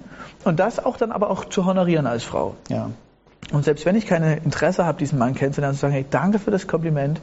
Und 0.45 0.61
das 0.61 0.83
auch 0.85 0.97
dann 0.97 1.13
aber 1.13 1.29
auch 1.29 1.45
zu 1.45 1.67
honorieren 1.67 2.07
als 2.07 2.23
Frau. 2.23 2.55
Ja. 2.69 2.91
Und 3.53 3.65
selbst 3.65 3.87
wenn 3.87 3.97
ich 3.97 4.07
keine 4.07 4.37
Interesse 4.37 4.85
habe, 4.85 4.99
diesen 4.99 5.19
Mann 5.19 5.35
kennenzulernen, 5.35 5.75
zu 5.75 5.81
sagen, 5.81 5.95
hey, 5.95 6.05
danke 6.09 6.39
für 6.39 6.51
das 6.51 6.67
Kompliment. 6.67 7.21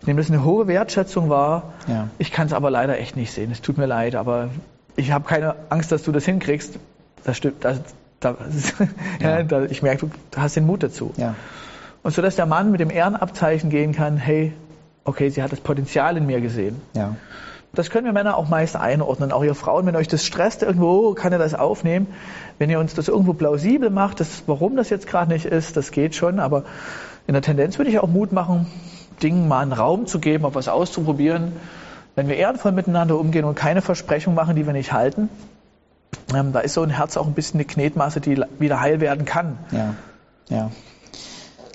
Ich 0.00 0.06
nehme 0.06 0.20
das 0.20 0.30
eine 0.30 0.44
hohe 0.44 0.66
Wertschätzung 0.66 1.30
wahr. 1.30 1.72
Ja. 1.86 2.08
Ich 2.18 2.30
kann 2.30 2.46
es 2.46 2.52
aber 2.52 2.70
leider 2.70 2.98
echt 2.98 3.16
nicht 3.16 3.32
sehen. 3.32 3.50
Es 3.50 3.62
tut 3.62 3.78
mir 3.78 3.86
leid, 3.86 4.14
aber 4.14 4.50
ich 4.96 5.12
habe 5.12 5.26
keine 5.26 5.54
Angst, 5.70 5.92
dass 5.92 6.02
du 6.02 6.12
das 6.12 6.24
hinkriegst. 6.24 6.78
Das 7.24 7.36
stimmt. 7.36 7.64
Das, 7.64 7.80
das, 8.20 8.36
ja. 9.20 9.40
ja, 9.40 9.62
ich 9.62 9.82
merke, 9.82 10.10
du 10.30 10.38
hast 10.40 10.56
den 10.56 10.66
Mut 10.66 10.82
dazu. 10.82 11.12
Und 12.02 12.12
so, 12.12 12.20
dass 12.20 12.36
der 12.36 12.46
Mann 12.46 12.70
mit 12.70 12.80
dem 12.80 12.90
Ehrenabzeichen 12.90 13.70
gehen 13.70 13.92
kann, 13.92 14.16
hey, 14.16 14.52
okay, 15.04 15.28
sie 15.30 15.42
hat 15.42 15.52
das 15.52 15.60
Potenzial 15.60 16.16
in 16.16 16.26
mir 16.26 16.40
gesehen. 16.40 16.80
Das 17.74 17.88
können 17.88 18.04
wir 18.04 18.12
Männer 18.12 18.36
auch 18.36 18.48
meist 18.48 18.76
einordnen. 18.76 19.32
Auch 19.32 19.42
ihr 19.42 19.54
Frauen, 19.54 19.86
wenn 19.86 19.96
euch 19.96 20.08
das 20.08 20.26
stresst, 20.26 20.62
irgendwo 20.62 21.14
kann 21.14 21.32
ihr 21.32 21.38
das 21.38 21.54
aufnehmen. 21.54 22.06
Wenn 22.58 22.68
ihr 22.68 22.78
uns 22.78 22.94
das 22.94 23.08
irgendwo 23.08 23.32
plausibel 23.32 23.88
macht, 23.88 24.20
das, 24.20 24.42
warum 24.46 24.76
das 24.76 24.90
jetzt 24.90 25.06
gerade 25.06 25.32
nicht 25.32 25.46
ist, 25.46 25.76
das 25.76 25.90
geht 25.90 26.14
schon. 26.14 26.38
Aber 26.38 26.64
in 27.26 27.32
der 27.32 27.42
Tendenz 27.42 27.78
würde 27.78 27.90
ich 27.90 27.98
auch 27.98 28.08
Mut 28.08 28.32
machen, 28.32 28.66
Dingen 29.22 29.48
mal 29.48 29.60
einen 29.60 29.72
Raum 29.72 30.06
zu 30.06 30.18
geben, 30.18 30.44
auf 30.44 30.54
was 30.54 30.68
auszuprobieren. 30.68 31.52
Wenn 32.14 32.28
wir 32.28 32.36
ehrenvoll 32.36 32.72
miteinander 32.72 33.18
umgehen 33.18 33.46
und 33.46 33.54
keine 33.54 33.80
Versprechungen 33.80 34.36
machen, 34.36 34.54
die 34.54 34.66
wir 34.66 34.74
nicht 34.74 34.92
halten, 34.92 35.30
ähm, 36.34 36.52
da 36.52 36.60
ist 36.60 36.74
so 36.74 36.82
ein 36.82 36.90
Herz 36.90 37.16
auch 37.16 37.26
ein 37.26 37.32
bisschen 37.32 37.58
eine 37.58 37.64
Knetmasse, 37.64 38.20
die 38.20 38.42
wieder 38.58 38.80
heil 38.80 39.00
werden 39.00 39.24
kann. 39.24 39.58
Ja, 39.70 39.94
ja. 40.48 40.70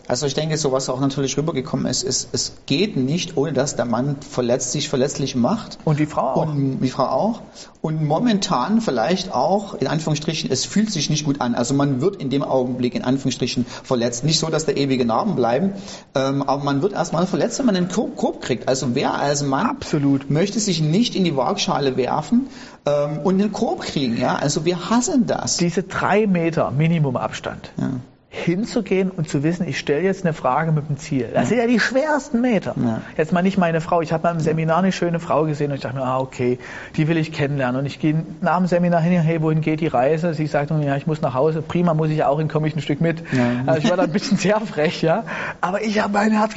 Also 0.08 0.26
ich 0.26 0.34
denke, 0.34 0.56
so 0.58 0.72
was 0.72 0.88
auch 0.88 1.02
natürlich 1.02 1.38
rübergekommen 1.38 1.86
ist, 1.86 2.04
ist, 2.04 2.30
es 2.32 2.54
geht 2.66 2.96
nicht, 2.96 3.36
ohne 3.36 3.52
dass 3.52 3.76
der 3.76 3.84
Mann 3.84 4.16
verletzt, 4.22 4.72
sich 4.72 4.88
verletzlich 4.88 5.36
macht. 5.36 5.80
Und 5.84 6.00
die 6.00 6.06
Frau 6.06 6.34
auch. 6.34 6.48
Und 6.48 6.80
die 6.80 6.90
Frau 6.90 7.08
auch. 7.08 7.42
Und 7.82 8.04
momentan 8.06 8.80
vielleicht 8.80 9.34
auch, 9.34 9.76
in 9.76 9.88
Anführungsstrichen, 9.88 10.50
es 10.50 10.66
fühlt 10.66 10.92
sich 10.92 11.10
nicht 11.10 11.26
gut 11.26 11.42
an. 11.42 11.56
Also 11.56 11.74
man 11.74 12.00
wird 12.00 12.16
in 12.16 12.30
dem 12.30 12.42
Augenblick, 12.42 12.96
in 12.96 13.04
Anführungsstrichen, 13.04 13.66
verletzt. 13.84 14.24
Nicht 14.24 14.40
so, 14.40 14.48
dass 14.48 14.66
da 14.66 14.72
ewige 14.72 15.04
Narben 15.04 15.36
bleiben, 15.36 15.74
ähm, 16.16 16.42
aber 16.42 16.64
man 16.64 16.82
wird 16.82 16.94
erstmal 16.94 17.28
verletzt, 17.28 17.60
wenn 17.60 17.66
man 17.66 17.76
einen 17.76 17.90
Korb 17.90 18.42
kriegt. 18.42 18.70
Also 18.70 18.96
wer 18.96 19.16
als 19.16 19.44
Mann 19.44 19.68
Absolut. 19.68 20.30
möchte 20.30 20.60
sich 20.62 20.82
nicht 20.82 21.16
in 21.16 21.26
die 21.26 21.36
Waagschale 21.36 21.98
werfen 21.98 22.48
ähm, 22.86 23.20
und 23.26 23.42
einen 23.42 23.52
Korb 23.52 23.82
kriegen. 23.82 24.18
Ja? 24.18 24.38
Also 24.38 24.64
wir 24.64 24.90
hassen 24.90 25.26
das. 25.26 25.58
Diese 25.58 25.84
drei 25.84 26.28
Meter 26.28 26.72
Minimumabstand. 26.72 27.72
Ja 27.78 27.92
hinzugehen 28.38 29.10
und 29.12 29.30
zu 29.30 29.44
wissen, 29.44 29.68
ich 29.68 29.80
stelle 29.80 30.04
jetzt 30.04 30.24
eine 30.24 30.34
Frage 30.34 30.72
mit 30.72 30.88
dem 30.88 30.98
Ziel. 30.98 31.30
Das 31.34 31.50
sind 31.50 31.58
ja 31.58 31.68
die 31.68 31.80
schwersten 31.80 32.42
Meter. 32.42 32.76
Ja. 32.78 33.02
Jetzt 33.18 33.34
mal 33.34 33.42
nicht 33.42 33.58
meine 33.58 33.82
Frau. 33.82 34.02
Ich 34.02 34.14
habe 34.14 34.24
beim 34.24 34.40
Seminar 34.40 34.80
eine 34.80 34.92
schöne 34.92 35.20
Frau 35.20 35.44
gesehen 35.44 35.72
und 35.72 35.76
ich 35.76 35.82
dachte 35.82 35.98
mir, 35.98 36.04
ah, 36.04 36.20
okay, 36.20 36.60
die 36.96 37.08
will 37.08 37.18
ich 37.18 37.32
kennenlernen. 37.32 37.80
Und 37.82 37.86
ich 37.86 38.00
gehe 38.00 38.24
nach 38.42 38.58
dem 38.58 38.68
Seminar 38.68 39.02
hin, 39.02 39.20
hey, 39.22 39.42
wohin 39.42 39.62
geht 39.62 39.82
die 39.82 39.88
Reise? 39.88 40.34
Sie 40.34 40.48
sagt 40.48 40.72
mir, 40.72 40.86
ja, 40.86 40.96
ich 40.96 41.08
muss 41.08 41.22
nach 41.22 41.34
Hause. 41.34 41.62
Prima, 41.62 41.94
muss 41.94 42.10
ich 42.10 42.24
auch 42.24 42.38
hin, 42.38 42.48
komme 42.48 42.68
ich 42.68 42.76
ein 42.76 42.82
Stück 42.82 43.02
mit. 43.02 43.24
Ja. 43.32 43.64
Also 43.66 43.80
ich 43.80 43.90
war 43.90 43.98
da 43.98 44.04
ein 44.04 44.12
bisschen 44.12 44.38
sehr 44.38 44.60
frech, 44.62 45.02
ja. 45.02 45.24
Aber 45.60 45.82
ich 45.82 46.02
habe 46.02 46.14
mein 46.14 46.32
Herz. 46.32 46.54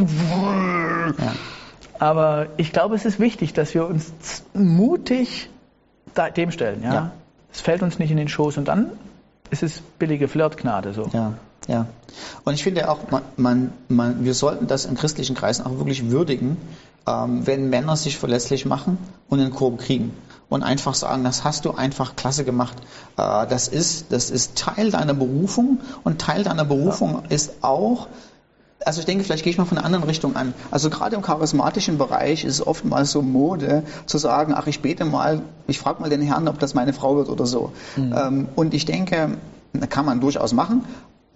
Aber 1.99 2.47
ich 2.56 2.73
glaube, 2.73 2.94
es 2.94 3.05
ist 3.05 3.19
wichtig, 3.19 3.53
dass 3.53 3.75
wir 3.75 3.87
uns 3.87 4.12
mutig 4.55 5.50
dem 6.37 6.50
stellen, 6.50 6.83
ja. 6.83 7.12
Es 7.53 7.61
fällt 7.61 7.83
uns 7.83 7.99
nicht 7.99 8.11
in 8.11 8.17
den 8.17 8.29
Schoß 8.29 8.59
und 8.59 8.69
dann 8.69 8.91
ist 9.50 9.62
es 9.62 9.81
billige 9.81 10.29
Flirtgnade 10.29 10.93
so. 10.93 11.09
Ja. 11.12 11.33
Ja. 11.69 11.87
Und 12.45 12.55
ich 12.55 12.62
finde 12.62 12.91
auch, 12.91 13.11
man, 13.11 13.23
man, 13.37 13.73
man, 13.89 14.25
wir 14.25 14.35
sollten 14.35 14.67
das 14.67 14.85
in 14.85 14.97
christlichen 14.97 15.37
Kreisen 15.37 15.64
auch 15.67 15.76
wirklich 15.79 16.11
würdigen, 16.11 16.57
ähm, 17.07 17.47
wenn 17.47 17.71
Männer 17.71 17.97
sich 17.97 18.19
verlässlich 18.19 18.67
machen 18.67 18.99
und 19.29 19.40
einen 19.40 19.52
Korb 19.52 19.79
kriegen. 19.79 20.12
Und 20.49 20.64
einfach 20.64 20.95
sagen, 20.95 21.23
das 21.23 21.45
hast 21.45 21.64
du 21.64 21.73
einfach 21.73 22.17
klasse 22.17 22.45
gemacht. 22.45 22.76
Äh, 23.17 23.47
das, 23.47 23.69
ist, 23.69 24.07
das 24.11 24.31
ist 24.31 24.57
Teil 24.57 24.90
deiner 24.90 25.14
Berufung 25.14 25.79
und 26.02 26.21
Teil 26.21 26.43
deiner 26.43 26.64
Berufung 26.64 27.23
ja. 27.23 27.23
ist 27.29 27.52
auch, 27.62 28.09
also 28.85 28.99
ich 28.99 29.07
denke, 29.07 29.23
vielleicht 29.23 29.45
gehe 29.45 29.52
ich 29.52 29.59
mal 29.59 29.64
von 29.64 29.79
einer 29.79 29.87
anderen 29.87 30.05
Richtung 30.05 30.35
an. 30.35 30.55
Also 30.73 30.90
gerade 30.90 31.14
im 31.14 31.23
charismatischen 31.23 31.99
Bereich 31.99 32.45
ist 32.45 32.55
es 32.55 32.67
oftmals 32.67 33.12
so 33.12 33.23
Mode 33.23 33.85
zu 34.07 34.19
sagen, 34.19 34.52
ach, 34.57 34.67
ich 34.67 34.81
bete 34.81 35.05
mal, 35.05 35.43
ich 35.69 35.79
frage 35.79 36.00
mal 36.00 36.11
den 36.11 36.23
Herrn, 36.23 36.49
ob 36.49 36.59
das 36.59 36.75
meine 36.75 36.93
Frau 36.93 37.17
wird 37.17 37.29
oder 37.29 37.47
so. 37.47 37.71
Mhm. 37.97 38.14
Ähm, 38.17 38.49
und 38.57 38.75
ich 38.75 38.87
denke, 38.87 39.37
kann 39.88 40.05
man 40.05 40.21
durchaus 40.21 40.52
machen, 40.52 40.85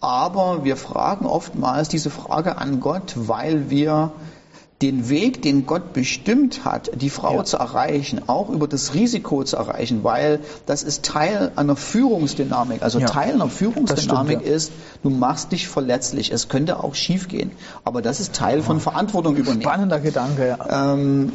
aber 0.04 0.64
wir 0.64 0.76
fragen 0.76 1.26
oftmals 1.26 1.88
diese 1.88 2.11
Frage 2.11 2.58
an 2.58 2.80
Gott, 2.80 3.14
weil 3.16 3.70
wir 3.70 4.12
den 4.82 5.08
Weg, 5.08 5.40
den 5.40 5.66
Gott 5.66 5.92
bestimmt 5.94 6.64
hat, 6.64 6.90
die 7.00 7.08
Frau 7.08 7.37
ja. 7.37 7.44
zu 7.44 7.56
erreichen, 7.56 8.23
auch 8.26 8.50
über 8.50 8.68
das 8.68 8.92
Risiko 8.92 9.42
zu 9.44 9.56
erreichen, 9.56 10.02
weil 10.02 10.40
das 10.66 10.82
ist 10.82 11.04
Teil 11.04 11.52
einer 11.56 11.76
Führungsdynamik. 11.76 12.82
Also 12.82 12.99
ja. 12.99 13.06
Teil 13.06 13.32
einer 13.34 13.49
Führungsdynamik 13.49 14.38
stimmt, 14.38 14.46
ja. 14.46 14.54
ist, 14.54 14.73
du 15.02 15.11
machst 15.11 15.52
dich 15.52 15.68
verletzlich. 15.68 16.32
Es 16.32 16.49
könnte 16.49 16.82
auch 16.82 16.94
schiefgehen, 16.94 17.52
aber 17.84 18.02
das 18.02 18.20
ist 18.20 18.34
Teil 18.34 18.62
von 18.62 18.80
Verantwortung 18.80 19.37
übernehmen. 19.37 19.62
Spannender 19.62 20.00
Gedanke, 20.00 20.49
ja. 20.49 20.92
Ähm, 20.94 21.32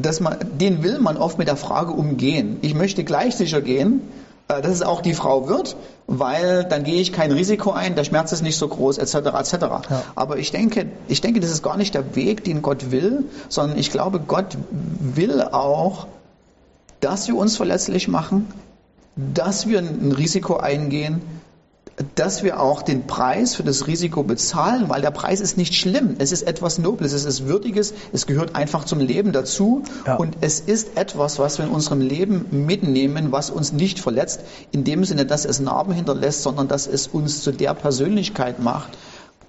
dass 0.00 0.20
man, 0.20 0.38
den 0.58 0.82
will 0.82 1.00
man 1.00 1.16
oft 1.16 1.38
mit 1.38 1.48
der 1.48 1.56
Frage 1.56 1.92
umgehen. 1.92 2.58
Ich 2.62 2.74
möchte 2.74 3.04
gleich 3.04 3.36
sicher 3.36 3.60
gehen, 3.60 4.00
dass 4.48 4.66
es 4.66 4.82
auch 4.82 5.02
die 5.02 5.12
Frau 5.12 5.46
wird, 5.46 5.76
weil 6.06 6.64
dann 6.64 6.82
gehe 6.82 7.00
ich 7.00 7.12
kein 7.12 7.30
Risiko 7.30 7.72
ein, 7.72 7.94
der 7.94 8.04
Schmerz 8.04 8.32
ist 8.32 8.42
nicht 8.42 8.56
so 8.56 8.66
groß, 8.66 8.96
etc. 8.96 9.14
etc. 9.14 9.52
Ja. 9.60 9.82
Aber 10.14 10.38
ich 10.38 10.50
denke, 10.50 10.86
ich 11.06 11.20
denke, 11.20 11.40
das 11.40 11.50
ist 11.50 11.62
gar 11.62 11.76
nicht 11.76 11.94
der 11.94 12.16
Weg, 12.16 12.44
den 12.44 12.62
Gott 12.62 12.90
will, 12.90 13.24
sondern 13.50 13.78
ich 13.78 13.90
glaube, 13.90 14.20
Gott 14.20 14.56
will 14.70 15.42
auch, 15.42 16.06
dass 17.00 17.28
wir 17.28 17.36
uns 17.36 17.58
verletzlich 17.58 18.08
machen, 18.08 18.50
dass 19.16 19.66
wir 19.66 19.80
ein 19.80 20.12
Risiko 20.16 20.56
eingehen, 20.56 21.20
dass 22.14 22.42
wir 22.42 22.60
auch 22.60 22.82
den 22.82 23.06
Preis 23.06 23.54
für 23.54 23.62
das 23.62 23.86
Risiko 23.86 24.22
bezahlen, 24.22 24.88
weil 24.88 25.00
der 25.00 25.10
Preis 25.10 25.40
ist 25.40 25.56
nicht 25.56 25.74
schlimm. 25.74 26.16
Es 26.18 26.32
ist 26.32 26.42
etwas 26.42 26.78
Nobles, 26.78 27.12
es 27.12 27.24
ist 27.24 27.46
Würdiges, 27.46 27.94
es 28.12 28.26
gehört 28.26 28.54
einfach 28.54 28.84
zum 28.84 29.00
Leben 29.00 29.32
dazu 29.32 29.82
ja. 30.06 30.16
und 30.16 30.36
es 30.40 30.60
ist 30.60 30.96
etwas, 30.96 31.38
was 31.38 31.58
wir 31.58 31.66
in 31.66 31.70
unserem 31.70 32.00
Leben 32.00 32.46
mitnehmen, 32.66 33.32
was 33.32 33.50
uns 33.50 33.72
nicht 33.72 33.98
verletzt, 33.98 34.40
in 34.70 34.84
dem 34.84 35.04
Sinne, 35.04 35.26
dass 35.26 35.44
es 35.44 35.60
Narben 35.60 35.92
hinterlässt, 35.92 36.42
sondern 36.42 36.68
dass 36.68 36.86
es 36.86 37.06
uns 37.06 37.42
zu 37.42 37.52
der 37.52 37.74
Persönlichkeit 37.74 38.60
macht, 38.60 38.96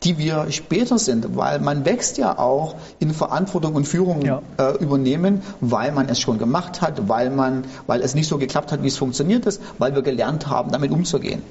die 0.03 0.17
wir 0.17 0.49
später 0.51 0.97
sind, 0.97 1.35
weil 1.35 1.59
man 1.59 1.85
wächst 1.85 2.17
ja 2.17 2.37
auch 2.37 2.75
in 2.99 3.13
Verantwortung 3.13 3.75
und 3.75 3.87
Führung 3.87 4.21
ja. 4.21 4.41
äh, 4.57 4.77
übernehmen, 4.77 5.41
weil 5.59 5.91
man 5.91 6.07
es 6.07 6.19
schon 6.19 6.37
gemacht 6.37 6.81
hat, 6.81 7.09
weil 7.09 7.29
man, 7.29 7.65
weil 7.85 8.01
es 8.01 8.15
nicht 8.15 8.27
so 8.27 8.37
geklappt 8.37 8.71
hat, 8.71 8.81
wie 8.83 8.87
es 8.87 8.97
funktioniert 8.97 9.45
ist, 9.45 9.61
weil 9.77 9.93
wir 9.93 10.01
gelernt 10.01 10.47
haben, 10.47 10.71
damit 10.71 10.91
umzugehen. 10.91 11.41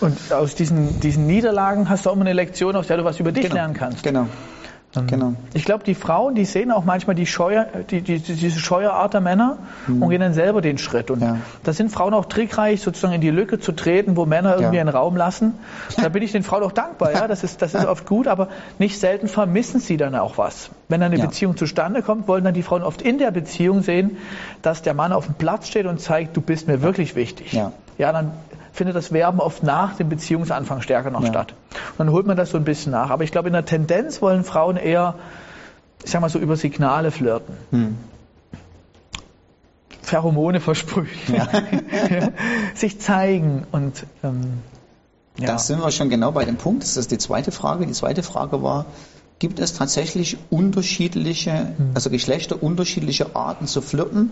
Und 0.00 0.32
aus 0.32 0.54
diesen, 0.54 1.00
diesen 1.00 1.26
Niederlagen 1.26 1.88
hast 1.88 2.06
du 2.06 2.10
auch 2.10 2.14
immer 2.14 2.24
eine 2.24 2.32
Lektion, 2.32 2.76
aus 2.76 2.86
der 2.86 2.98
du 2.98 3.04
was 3.04 3.18
über 3.20 3.32
dich 3.32 3.44
genau. 3.44 3.56
lernen 3.56 3.74
kannst. 3.74 4.02
Genau. 4.02 4.26
Ähm, 4.96 5.06
genau. 5.06 5.34
Ich 5.52 5.64
glaube, 5.64 5.84
die 5.84 5.94
Frauen, 5.94 6.34
die 6.34 6.44
sehen 6.44 6.72
auch 6.72 6.84
manchmal 6.84 7.14
die 7.14 7.26
Scheuer, 7.26 7.66
die, 7.90 8.00
die, 8.00 8.20
diese 8.20 8.58
scheue 8.58 8.90
Art 8.90 9.12
der 9.12 9.20
Männer 9.20 9.58
mhm. 9.86 10.02
und 10.02 10.10
gehen 10.10 10.20
dann 10.20 10.32
selber 10.32 10.62
den 10.62 10.78
Schritt. 10.78 11.10
Und 11.10 11.20
ja. 11.20 11.36
da 11.64 11.72
sind 11.72 11.90
Frauen 11.90 12.14
auch 12.14 12.24
trickreich, 12.24 12.80
sozusagen 12.80 13.12
in 13.12 13.20
die 13.20 13.30
Lücke 13.30 13.58
zu 13.58 13.72
treten, 13.72 14.16
wo 14.16 14.24
Männer 14.24 14.54
irgendwie 14.54 14.76
ja. 14.76 14.80
einen 14.80 14.88
Raum 14.88 15.16
lassen. 15.16 15.54
Da 16.00 16.08
bin 16.08 16.22
ich 16.22 16.32
den 16.32 16.42
Frauen 16.42 16.62
auch 16.62 16.72
dankbar, 16.72 17.12
ja. 17.12 17.18
Das 17.28 17.44
ist, 17.44 17.60
das 17.60 17.74
ist 17.74 17.84
oft 17.84 18.06
gut, 18.06 18.26
aber 18.26 18.48
nicht 18.78 18.98
selten 18.98 19.28
vermissen 19.28 19.80
sie 19.80 19.98
dann 19.98 20.14
auch 20.14 20.38
was. 20.38 20.70
Wenn 20.88 21.00
dann 21.00 21.12
eine 21.12 21.20
ja. 21.20 21.26
Beziehung 21.26 21.56
zustande 21.56 22.00
kommt, 22.00 22.26
wollen 22.26 22.44
dann 22.44 22.54
die 22.54 22.62
Frauen 22.62 22.82
oft 22.82 23.02
in 23.02 23.18
der 23.18 23.30
Beziehung 23.30 23.82
sehen, 23.82 24.16
dass 24.62 24.80
der 24.80 24.94
Mann 24.94 25.12
auf 25.12 25.26
dem 25.26 25.34
Platz 25.34 25.68
steht 25.68 25.84
und 25.84 26.00
zeigt, 26.00 26.36
du 26.36 26.40
bist 26.40 26.66
mir 26.66 26.80
wirklich 26.80 27.14
wichtig. 27.14 27.52
Ja, 27.52 27.72
ja 27.98 28.12
dann 28.12 28.32
findet 28.78 28.96
das 28.96 29.12
Werben 29.12 29.40
oft 29.40 29.62
nach 29.62 29.96
dem 29.96 30.08
Beziehungsanfang 30.08 30.80
stärker 30.80 31.10
noch 31.10 31.22
ja. 31.22 31.28
statt. 31.28 31.54
Und 31.92 31.98
dann 31.98 32.10
holt 32.10 32.26
man 32.26 32.36
das 32.36 32.50
so 32.50 32.56
ein 32.56 32.64
bisschen 32.64 32.92
nach. 32.92 33.10
Aber 33.10 33.24
ich 33.24 33.32
glaube, 33.32 33.48
in 33.48 33.52
der 33.52 33.64
Tendenz 33.64 34.22
wollen 34.22 34.44
Frauen 34.44 34.76
eher, 34.76 35.16
ich 36.04 36.10
sag 36.10 36.20
mal 36.20 36.30
so, 36.30 36.38
über 36.38 36.56
Signale 36.56 37.10
flirten. 37.10 37.54
Hm. 37.70 37.98
Pheromone 40.00 40.60
versprühen, 40.60 41.08
ja. 41.28 41.46
sich 42.74 42.98
zeigen 42.98 43.66
und 43.72 44.06
ähm, 44.24 44.62
ja. 45.38 45.48
Da 45.48 45.58
sind 45.58 45.80
wir 45.80 45.90
schon 45.90 46.08
genau 46.08 46.32
bei 46.32 46.44
dem 46.44 46.56
Punkt. 46.56 46.82
Das 46.82 46.96
ist 46.96 47.10
die 47.10 47.18
zweite 47.18 47.52
Frage. 47.52 47.86
Die 47.86 47.92
zweite 47.92 48.22
Frage 48.22 48.62
war, 48.62 48.86
gibt 49.38 49.60
es 49.60 49.74
tatsächlich 49.74 50.36
unterschiedliche, 50.50 51.52
hm. 51.52 51.90
also 51.94 52.10
Geschlechter 52.10 52.62
unterschiedliche 52.62 53.36
Arten 53.36 53.66
zu 53.66 53.80
flirten 53.80 54.30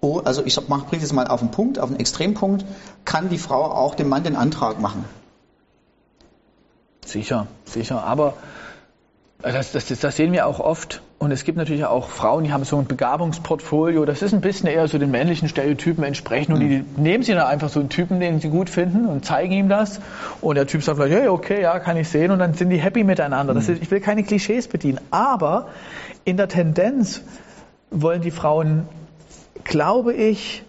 Oh, 0.00 0.20
also 0.24 0.44
ich 0.44 0.56
bringe 0.56 1.02
es 1.02 1.12
mal 1.12 1.26
auf 1.26 1.40
den 1.40 1.50
Punkt, 1.50 1.78
auf 1.78 1.88
den 1.88 1.98
Extrempunkt, 1.98 2.64
kann 3.04 3.28
die 3.28 3.38
Frau 3.38 3.64
auch 3.64 3.94
dem 3.94 4.08
Mann 4.08 4.24
den 4.24 4.36
Antrag 4.36 4.80
machen? 4.80 5.04
Sicher, 7.04 7.46
sicher. 7.64 8.04
Aber 8.04 8.34
das, 9.40 9.72
das, 9.72 9.86
das, 9.86 10.16
sehen 10.16 10.32
wir 10.32 10.46
auch 10.46 10.60
oft. 10.60 11.02
Und 11.18 11.30
es 11.30 11.44
gibt 11.44 11.56
natürlich 11.56 11.86
auch 11.86 12.10
Frauen, 12.10 12.44
die 12.44 12.52
haben 12.52 12.64
so 12.64 12.76
ein 12.78 12.84
Begabungsportfolio. 12.84 14.04
Das 14.04 14.20
ist 14.20 14.34
ein 14.34 14.42
bisschen 14.42 14.68
eher 14.68 14.86
so 14.86 14.98
den 14.98 15.10
männlichen 15.10 15.48
Stereotypen 15.48 16.04
entsprechend. 16.04 16.54
Und 16.54 16.60
die, 16.60 16.82
die 16.82 17.00
nehmen 17.00 17.24
sie 17.24 17.32
dann 17.32 17.46
einfach 17.46 17.70
so 17.70 17.80
einen 17.80 17.88
Typen, 17.88 18.20
den 18.20 18.38
sie 18.40 18.50
gut 18.50 18.68
finden 18.68 19.06
und 19.06 19.24
zeigen 19.24 19.52
ihm 19.52 19.68
das. 19.70 19.98
Und 20.42 20.56
der 20.56 20.66
Typ 20.66 20.82
sagt 20.82 20.98
vielleicht, 20.98 21.14
hey, 21.18 21.28
okay, 21.28 21.62
ja, 21.62 21.78
kann 21.78 21.96
ich 21.96 22.08
sehen. 22.08 22.30
Und 22.32 22.38
dann 22.38 22.52
sind 22.52 22.68
die 22.68 22.76
happy 22.76 23.02
miteinander. 23.02 23.54
Das 23.54 23.68
ist, 23.68 23.82
ich 23.82 23.90
will 23.90 24.00
keine 24.00 24.24
Klischees 24.24 24.68
bedienen. 24.68 25.00
Aber 25.10 25.68
in 26.24 26.36
der 26.36 26.48
Tendenz 26.48 27.22
wollen 27.90 28.20
die 28.20 28.30
Frauen 28.30 28.86
glaube 29.66 30.14
ich, 30.14 30.64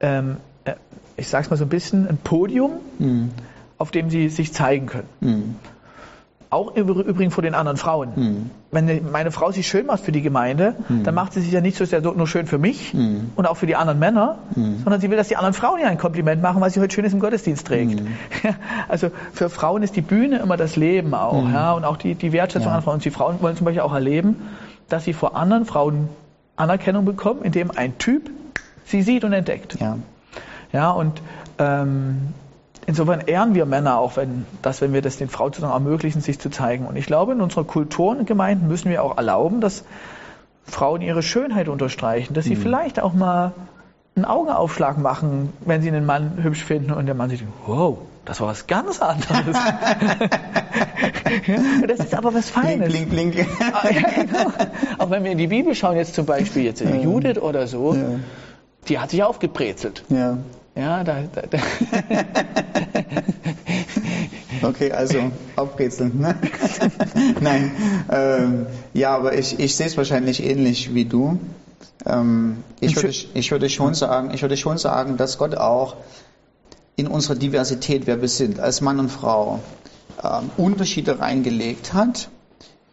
ähm, 0.00 0.36
äh, 0.64 0.74
ich 1.16 1.28
sage 1.28 1.44
es 1.44 1.50
mal 1.50 1.56
so 1.56 1.64
ein 1.64 1.68
bisschen, 1.68 2.08
ein 2.08 2.18
Podium, 2.18 2.72
mhm. 2.98 3.30
auf 3.78 3.90
dem 3.90 4.10
sie 4.10 4.28
sich 4.28 4.52
zeigen 4.52 4.86
können. 4.86 5.08
Mhm. 5.20 5.56
Auch 6.52 6.76
übrigens 6.76 7.32
vor 7.32 7.42
den 7.42 7.54
anderen 7.54 7.78
Frauen. 7.78 8.10
Mhm. 8.14 8.50
Wenn 8.70 9.10
meine 9.10 9.30
Frau 9.30 9.52
sich 9.52 9.66
schön 9.66 9.86
macht 9.86 10.04
für 10.04 10.12
die 10.12 10.20
Gemeinde, 10.20 10.74
mhm. 10.86 11.02
dann 11.02 11.14
macht 11.14 11.32
sie 11.32 11.40
sich 11.40 11.50
ja 11.50 11.62
nicht 11.62 11.78
so 11.78 11.86
sehr 11.86 12.02
nur 12.02 12.26
schön 12.26 12.46
für 12.46 12.58
mich 12.58 12.92
mhm. 12.92 13.30
und 13.36 13.46
auch 13.46 13.56
für 13.56 13.64
die 13.64 13.74
anderen 13.74 13.98
Männer, 13.98 14.36
mhm. 14.54 14.80
sondern 14.84 15.00
sie 15.00 15.08
will, 15.08 15.16
dass 15.16 15.28
die 15.28 15.36
anderen 15.36 15.54
Frauen 15.54 15.80
ihr 15.80 15.88
ein 15.88 15.96
Kompliment 15.96 16.42
machen, 16.42 16.60
weil 16.60 16.68
sie 16.68 16.78
heute 16.78 16.94
Schönes 16.94 17.14
im 17.14 17.20
Gottesdienst 17.20 17.66
trägt. 17.66 18.02
also 18.88 19.10
für 19.32 19.48
Frauen 19.48 19.82
ist 19.82 19.96
die 19.96 20.02
Bühne 20.02 20.40
immer 20.40 20.58
das 20.58 20.76
Leben 20.76 21.14
auch, 21.14 21.48
ja, 21.48 21.72
und 21.72 21.86
auch 21.86 21.96
die, 21.96 22.16
die 22.16 22.32
Wertschätzung 22.32 22.70
ja. 22.70 22.76
an 22.76 22.82
Frauen. 22.82 22.94
Und 22.96 23.04
die 23.06 23.10
Frauen 23.10 23.40
wollen 23.40 23.56
zum 23.56 23.64
Beispiel 23.64 23.80
auch 23.80 23.94
erleben, 23.94 24.36
dass 24.90 25.04
sie 25.04 25.14
vor 25.14 25.34
anderen 25.34 25.64
Frauen 25.64 26.10
Anerkennung 26.56 27.06
bekommen, 27.06 27.44
indem 27.44 27.70
ein 27.70 27.96
Typ 27.96 28.28
sie 28.84 29.00
sieht 29.00 29.24
und 29.24 29.32
entdeckt. 29.32 29.80
Ja, 29.80 29.96
ja 30.70 30.90
und 30.90 31.22
ähm, 31.58 32.34
insofern 32.86 33.20
ehren 33.20 33.54
wir 33.54 33.66
Männer 33.66 33.98
auch, 33.98 34.16
wenn, 34.16 34.46
dass, 34.62 34.80
wenn 34.80 34.92
wir 34.92 35.02
das 35.02 35.16
den 35.16 35.28
Frauen 35.28 35.52
sozusagen 35.52 35.72
ermöglichen, 35.72 36.20
sich 36.20 36.38
zu 36.38 36.50
zeigen. 36.50 36.86
Und 36.86 36.96
ich 36.96 37.06
glaube, 37.06 37.32
in 37.32 37.40
unserer 37.40 37.64
Kultur 37.64 38.10
und 38.10 38.26
Gemeinden 38.26 38.68
müssen 38.68 38.90
wir 38.90 39.02
auch 39.02 39.16
erlauben, 39.16 39.60
dass 39.60 39.84
Frauen 40.64 41.02
ihre 41.02 41.22
Schönheit 41.22 41.68
unterstreichen, 41.68 42.34
dass 42.34 42.44
sie 42.44 42.56
mhm. 42.56 42.60
vielleicht 42.60 43.00
auch 43.00 43.12
mal 43.12 43.52
einen 44.14 44.24
Augenaufschlag 44.24 44.98
machen, 44.98 45.52
wenn 45.64 45.82
sie 45.82 45.88
einen 45.88 46.04
Mann 46.04 46.42
hübsch 46.42 46.62
finden 46.62 46.92
und 46.92 47.06
der 47.06 47.14
Mann 47.14 47.30
sich 47.30 47.42
wow, 47.66 47.98
das 48.24 48.40
war 48.40 48.48
was 48.48 48.66
ganz 48.66 49.00
anderes. 49.00 49.56
das 51.88 51.98
ist 51.98 52.14
aber 52.14 52.34
was 52.34 52.50
Feines. 52.50 52.88
Blink, 52.88 53.10
blink, 53.10 53.32
blink. 53.32 53.48
Ah, 53.72 53.88
ja, 53.90 54.22
genau. 54.22 54.52
Auch 54.98 55.10
wenn 55.10 55.24
wir 55.24 55.32
in 55.32 55.38
die 55.38 55.46
Bibel 55.48 55.74
schauen, 55.74 55.96
jetzt 55.96 56.14
zum 56.14 56.26
Beispiel 56.26 56.62
jetzt 56.62 56.80
ja. 56.80 56.94
Judith 56.94 57.38
oder 57.38 57.66
so, 57.66 57.94
ja. 57.94 58.02
die 58.88 58.98
hat 58.98 59.10
sich 59.10 59.22
aufgebrezelt. 59.22 60.04
Ja. 60.08 60.38
Ja, 60.74 61.04
da, 61.04 61.22
da, 61.34 61.42
da. 61.42 61.58
Okay, 64.62 64.92
also 64.92 65.32
aufbrezeln. 65.56 66.20
Ne? 66.20 66.36
Nein, 67.40 67.72
ähm, 68.10 68.66
ja, 68.94 69.16
aber 69.16 69.36
ich, 69.36 69.58
ich 69.58 69.74
sehe 69.74 69.86
es 69.86 69.96
wahrscheinlich 69.96 70.42
ähnlich 70.44 70.94
wie 70.94 71.04
du. 71.04 71.38
Ähm, 72.06 72.62
ich, 72.80 72.94
würde, 72.94 73.08
ich 73.08 73.50
würde 73.50 73.68
schon 73.68 73.94
sagen, 73.94 74.30
ich 74.32 74.42
würde 74.42 74.56
schon 74.56 74.78
sagen, 74.78 75.16
dass 75.16 75.38
Gott 75.38 75.56
auch 75.56 75.96
in 76.96 77.06
unserer 77.08 77.34
Diversität, 77.34 78.06
wer 78.06 78.20
wir 78.20 78.28
sind, 78.28 78.60
als 78.60 78.80
Mann 78.80 79.00
und 79.00 79.08
Frau, 79.08 79.60
ähm, 80.22 80.50
Unterschiede 80.56 81.18
reingelegt 81.18 81.92
hat, 81.92 82.28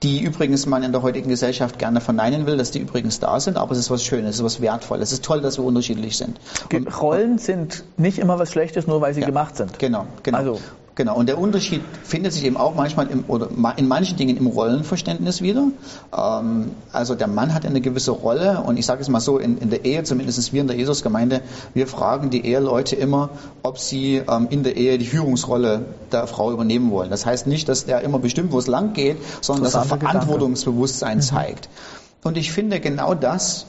die 0.03 0.21
übrigens 0.21 0.65
man 0.65 0.83
in 0.83 0.91
der 0.91 1.01
heutigen 1.01 1.29
Gesellschaft 1.29 1.77
gerne 1.77 1.99
verneinen 1.99 2.45
will, 2.45 2.57
dass 2.57 2.71
die 2.71 2.79
übrigens 2.79 3.19
da 3.19 3.39
sind, 3.39 3.57
aber 3.57 3.73
es 3.73 3.77
ist 3.77 3.91
was 3.91 4.03
Schönes, 4.03 4.31
es 4.31 4.35
ist 4.37 4.43
was 4.43 4.61
Wertvolles, 4.61 5.09
es 5.09 5.13
ist 5.13 5.25
toll, 5.25 5.41
dass 5.41 5.57
wir 5.57 5.65
unterschiedlich 5.65 6.15
sind. 6.15 6.39
Und, 6.73 7.01
Rollen 7.01 7.37
sind 7.37 7.83
nicht 7.97 8.17
immer 8.17 8.39
was 8.39 8.51
Schlechtes, 8.51 8.87
nur 8.87 9.01
weil 9.01 9.13
sie 9.13 9.21
ja, 9.21 9.27
gemacht 9.27 9.57
sind. 9.57 9.77
Genau, 9.77 10.07
genau. 10.23 10.37
Also 10.37 10.59
Genau, 10.99 11.15
und 11.15 11.29
der 11.29 11.39
Unterschied 11.39 11.81
findet 12.03 12.33
sich 12.33 12.43
eben 12.43 12.57
auch 12.57 12.75
manchmal 12.75 13.07
im, 13.07 13.23
oder 13.29 13.47
in 13.77 13.87
manchen 13.87 14.17
Dingen 14.17 14.35
im 14.35 14.47
Rollenverständnis 14.47 15.41
wieder. 15.41 15.67
Ähm, 16.13 16.71
also 16.91 17.15
der 17.15 17.27
Mann 17.27 17.53
hat 17.53 17.65
eine 17.65 17.79
gewisse 17.79 18.11
Rolle 18.11 18.61
und 18.65 18.77
ich 18.77 18.85
sage 18.85 19.01
es 19.01 19.07
mal 19.07 19.21
so, 19.21 19.37
in, 19.37 19.59
in 19.59 19.69
der 19.69 19.85
Ehe, 19.85 20.03
zumindest 20.03 20.51
wir 20.51 20.59
in 20.59 20.67
der 20.67 20.75
Jesusgemeinde, 20.75 21.39
wir 21.73 21.87
fragen 21.87 22.31
die 22.31 22.45
Eheleute 22.45 22.97
immer, 22.97 23.29
ob 23.63 23.79
sie 23.79 24.17
ähm, 24.17 24.47
in 24.49 24.63
der 24.63 24.75
Ehe 24.75 24.97
die 24.97 25.05
Führungsrolle 25.05 25.85
der 26.11 26.27
Frau 26.27 26.51
übernehmen 26.51 26.91
wollen. 26.91 27.09
Das 27.09 27.25
heißt 27.25 27.47
nicht, 27.47 27.69
dass 27.69 27.83
er 27.83 28.01
immer 28.01 28.19
bestimmt, 28.19 28.51
wo 28.51 28.59
es 28.59 28.67
lang 28.67 28.91
geht, 28.91 29.19
sondern 29.39 29.63
dass 29.63 29.75
er 29.75 29.85
Verantwortungsbewusstsein 29.85 31.19
mhm. 31.19 31.21
zeigt. 31.21 31.69
Und 32.25 32.35
ich 32.35 32.51
finde 32.51 32.81
genau 32.81 33.13
das 33.13 33.67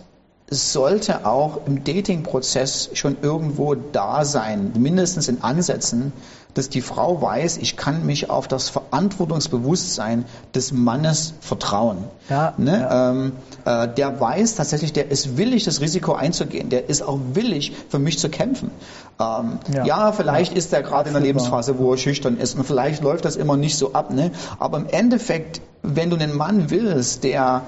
sollte 0.51 1.27
auch 1.27 1.61
im 1.67 1.85
Dating-Prozess 1.85 2.91
schon 2.95 3.17
irgendwo 3.23 3.75
da 3.75 4.25
sein, 4.25 4.73
mindestens 4.77 5.29
in 5.29 5.43
Ansätzen, 5.43 6.13
dass 6.55 6.69
die 6.69 6.81
Frau 6.81 7.23
weiß, 7.23 7.59
ich 7.59 7.77
kann 7.77 8.05
mich 8.05 8.29
auf 8.29 8.49
das 8.49 8.69
Verantwortungsbewusstsein 8.69 10.25
des 10.53 10.73
Mannes 10.73 11.35
vertrauen. 11.41 12.05
Ja, 12.29 12.55
ne? 12.57 12.81
ja. 12.81 13.11
Ähm, 13.11 13.33
äh, 13.65 13.89
der 13.89 14.21
weiß 14.21 14.57
tatsächlich, 14.57 14.93
der 14.93 15.11
ist 15.13 15.37
willig, 15.37 15.65
das 15.65 15.81
Risiko 15.81 16.15
einzugehen. 16.15 16.69
Der 16.69 16.89
ist 16.89 17.03
auch 17.03 17.21
willig, 17.35 17.73
für 17.89 18.01
mich 18.01 18.19
zu 18.19 18.29
kämpfen. 18.29 18.73
Ähm, 19.21 19.59
ja. 19.73 19.85
ja. 19.85 20.13
vielleicht 20.13 20.53
ist 20.53 20.73
er 20.73 20.83
gerade 20.83 21.09
in 21.09 21.15
der 21.15 21.23
Lebensphase, 21.23 21.79
wo 21.79 21.93
er 21.93 21.99
schüchtern 21.99 22.37
ist 22.39 22.57
und 22.57 22.65
vielleicht 22.65 23.03
läuft 23.03 23.25
das 23.25 23.37
immer 23.37 23.57
nicht 23.57 23.77
so 23.77 23.93
ab. 23.93 24.13
Ne? 24.13 24.33
Aber 24.59 24.79
im 24.79 24.87
Endeffekt, 24.87 25.61
wenn 25.83 26.11
du 26.11 26.17
einen 26.17 26.37
Mann 26.37 26.71
willst, 26.71 27.23
der 27.23 27.63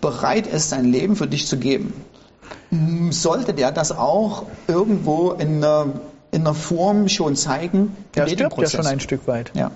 bereit 0.00 0.46
ist, 0.46 0.70
sein 0.70 0.84
Leben 0.84 1.16
für 1.16 1.26
dich 1.26 1.46
zu 1.46 1.58
geben, 1.58 1.92
sollte 3.10 3.54
der 3.54 3.72
das 3.72 3.92
auch 3.92 4.44
irgendwo 4.66 5.32
in 5.32 5.64
einer 5.64 5.86
in 6.30 6.42
einer 6.42 6.54
Form 6.54 7.08
schon 7.08 7.36
zeigen. 7.36 7.96
Der 8.14 8.26
stirbt 8.26 8.58
ja 8.58 8.68
schon 8.68 8.86
ein 8.86 9.00
Stück 9.00 9.26
weit. 9.26 9.50
Ja. 9.54 9.70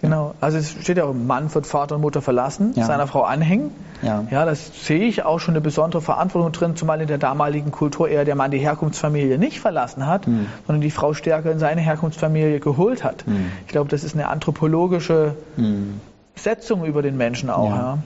Genau. 0.00 0.34
Also 0.40 0.58
es 0.58 0.70
steht 0.70 0.98
ja 0.98 1.04
auch, 1.04 1.14
Mann 1.14 1.54
wird 1.54 1.66
Vater 1.66 1.94
und 1.94 2.00
Mutter 2.02 2.20
verlassen, 2.20 2.72
ja. 2.74 2.84
seiner 2.84 3.06
Frau 3.06 3.22
anhängen. 3.22 3.70
Ja. 4.02 4.24
ja, 4.30 4.44
das 4.44 4.84
sehe 4.84 5.04
ich 5.04 5.24
auch 5.24 5.38
schon 5.38 5.54
eine 5.54 5.60
besondere 5.60 6.02
Verantwortung 6.02 6.52
drin, 6.52 6.76
zumal 6.76 7.00
in 7.00 7.06
der 7.06 7.18
damaligen 7.18 7.70
Kultur 7.70 8.08
eher 8.08 8.24
der 8.24 8.34
Mann 8.34 8.50
die 8.50 8.58
Herkunftsfamilie 8.58 9.38
nicht 9.38 9.60
verlassen 9.60 10.06
hat, 10.06 10.26
mhm. 10.26 10.46
sondern 10.66 10.80
die 10.80 10.90
Frau 10.90 11.14
stärker 11.14 11.52
in 11.52 11.58
seine 11.58 11.80
Herkunftsfamilie 11.80 12.58
geholt 12.60 13.04
hat. 13.04 13.26
Mhm. 13.26 13.52
Ich 13.66 13.72
glaube, 13.72 13.88
das 13.90 14.02
ist 14.02 14.14
eine 14.14 14.28
anthropologische 14.28 15.36
mhm. 15.56 16.00
Setzung 16.34 16.84
über 16.84 17.02
den 17.02 17.16
Menschen 17.16 17.48
auch. 17.48 17.70
Ja. 17.70 17.98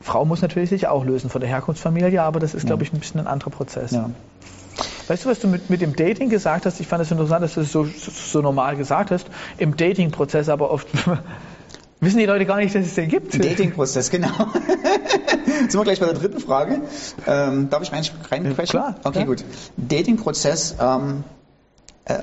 Frau 0.00 0.24
muss 0.24 0.42
natürlich 0.42 0.70
sich 0.70 0.88
auch 0.88 1.04
lösen 1.04 1.30
von 1.30 1.40
der 1.40 1.50
Herkunftsfamilie, 1.50 2.22
aber 2.22 2.40
das 2.40 2.54
ist, 2.54 2.66
glaube 2.66 2.82
ich, 2.82 2.92
ein 2.92 2.98
bisschen 2.98 3.20
ein 3.20 3.26
anderer 3.26 3.50
Prozess. 3.50 3.94
Weißt 5.08 5.24
du, 5.24 5.28
was 5.28 5.40
du 5.40 5.48
mit, 5.48 5.70
mit 5.70 5.80
dem 5.80 5.96
Dating 5.96 6.28
gesagt 6.28 6.66
hast? 6.66 6.80
Ich 6.80 6.86
fand 6.86 7.02
es 7.02 7.10
interessant, 7.10 7.42
dass 7.42 7.54
du 7.54 7.60
es 7.62 7.72
so, 7.72 7.84
so 7.84 8.40
normal 8.40 8.76
gesagt 8.76 9.10
hast. 9.10 9.26
Im 9.58 9.76
Dating-Prozess 9.76 10.48
aber 10.48 10.70
oft 10.70 10.86
wissen 12.00 12.18
die 12.18 12.26
Leute 12.26 12.46
gar 12.46 12.58
nicht, 12.58 12.74
dass 12.74 12.86
es 12.86 12.94
den 12.94 13.08
gibt. 13.08 13.34
Dating-Prozess, 13.34 14.10
genau. 14.10 14.28
Jetzt 14.28 15.72
sind 15.72 15.80
wir 15.80 15.84
gleich 15.84 16.00
bei 16.00 16.06
der 16.06 16.14
dritten 16.14 16.40
Frage. 16.40 16.82
Ähm, 17.26 17.68
darf 17.70 17.82
ich 17.82 17.92
rein, 17.92 18.04
reinsprechen? 18.30 18.70
Klar. 18.70 18.94
Okay, 19.04 19.20
ja. 19.20 19.24
gut. 19.24 19.44
Dating-Prozess, 19.76 20.76
ähm, 20.80 21.24
äh, 21.24 21.39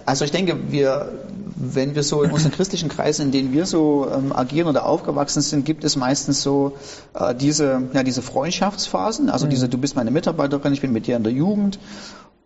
also 0.06 0.26
ich 0.26 0.32
denke, 0.32 0.72
wir, 0.72 1.12
wenn 1.56 1.96
wir 1.96 2.04
so 2.04 2.24
in 2.24 2.32
unseren 2.32 2.52
christlichen 2.52 2.90
Kreisen, 2.90 3.28
in 3.28 3.32
denen 3.32 3.54
wir 3.54 3.66
so 3.66 4.08
ähm, 4.14 4.34
agieren 4.34 4.68
oder 4.68 4.86
aufgewachsen 4.86 5.42
sind, 5.42 5.66
gibt 5.66 5.84
es 5.84 5.96
meistens 5.96 6.42
so 6.42 6.78
äh, 7.14 7.34
diese, 7.36 7.84
ja, 7.94 8.04
diese 8.04 8.22
Freundschaftsphasen, 8.22 9.30
also 9.30 9.46
mhm. 9.46 9.52
diese, 9.52 9.70
du 9.70 9.78
bist 9.78 9.96
meine 9.96 10.12
Mitarbeiterin, 10.12 10.74
ich 10.74 10.82
bin 10.82 10.92
mit 10.92 11.08
dir 11.08 11.16
in 11.16 11.24
der 11.24 11.34
Jugend. 11.34 11.80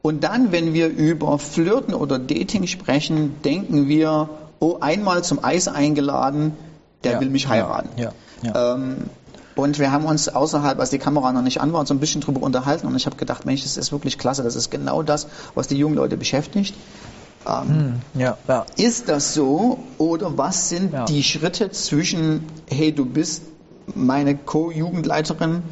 Und 0.02 0.24
dann, 0.24 0.52
wenn 0.52 0.74
wir 0.74 0.88
über 0.88 1.38
Flirten 1.38 1.94
oder 1.94 2.18
Dating 2.20 2.68
sprechen, 2.68 3.36
denken 3.44 3.88
wir, 3.88 4.30
oh, 4.60 4.78
einmal 4.80 5.24
zum 5.24 5.44
Eis 5.44 5.68
eingeladen, 5.68 6.54
der 7.04 7.14
ja. 7.14 7.20
will 7.20 7.30
mich 7.30 7.48
heiraten. 7.48 7.90
Ja. 7.98 8.12
Ja. 8.44 8.76
Ähm, 8.76 8.98
und 9.56 9.80
wir 9.80 9.92
haben 9.92 10.06
uns 10.06 10.30
außerhalb, 10.30 10.80
als 10.80 10.90
die 10.92 10.98
Kamera 10.98 11.32
noch 11.34 11.42
nicht 11.42 11.62
an 11.62 11.74
war, 11.74 11.86
so 11.86 11.94
ein 11.94 12.00
bisschen 12.00 12.22
drüber 12.22 12.42
unterhalten 12.42 12.88
und 12.88 12.96
ich 12.96 13.06
habe 13.06 13.18
gedacht, 13.18 13.46
Mensch, 13.46 13.64
das 13.64 13.78
ist 13.78 13.92
wirklich 13.92 14.18
klasse, 14.18 14.44
das 14.44 14.56
ist 14.56 14.72
genau 14.72 15.04
das, 15.04 15.28
was 15.56 15.68
die 15.68 15.76
jungen 15.76 15.96
Leute 15.96 16.18
beschäftigt. 16.18 16.74
Ähm, 17.48 18.02
hm, 18.14 18.22
ja, 18.22 18.38
ja. 18.48 18.66
Ist 18.78 19.10
das 19.10 19.34
so 19.34 19.80
oder 19.98 20.38
was 20.38 20.70
sind 20.70 20.94
ja. 20.94 21.06
die 21.06 21.24
Schritte 21.24 21.72
zwischen, 21.72 22.46
hey, 22.70 22.92
du 22.92 23.06
bist 23.06 23.44
meine 23.96 24.36
Co-Jugendleiterin 24.38 25.64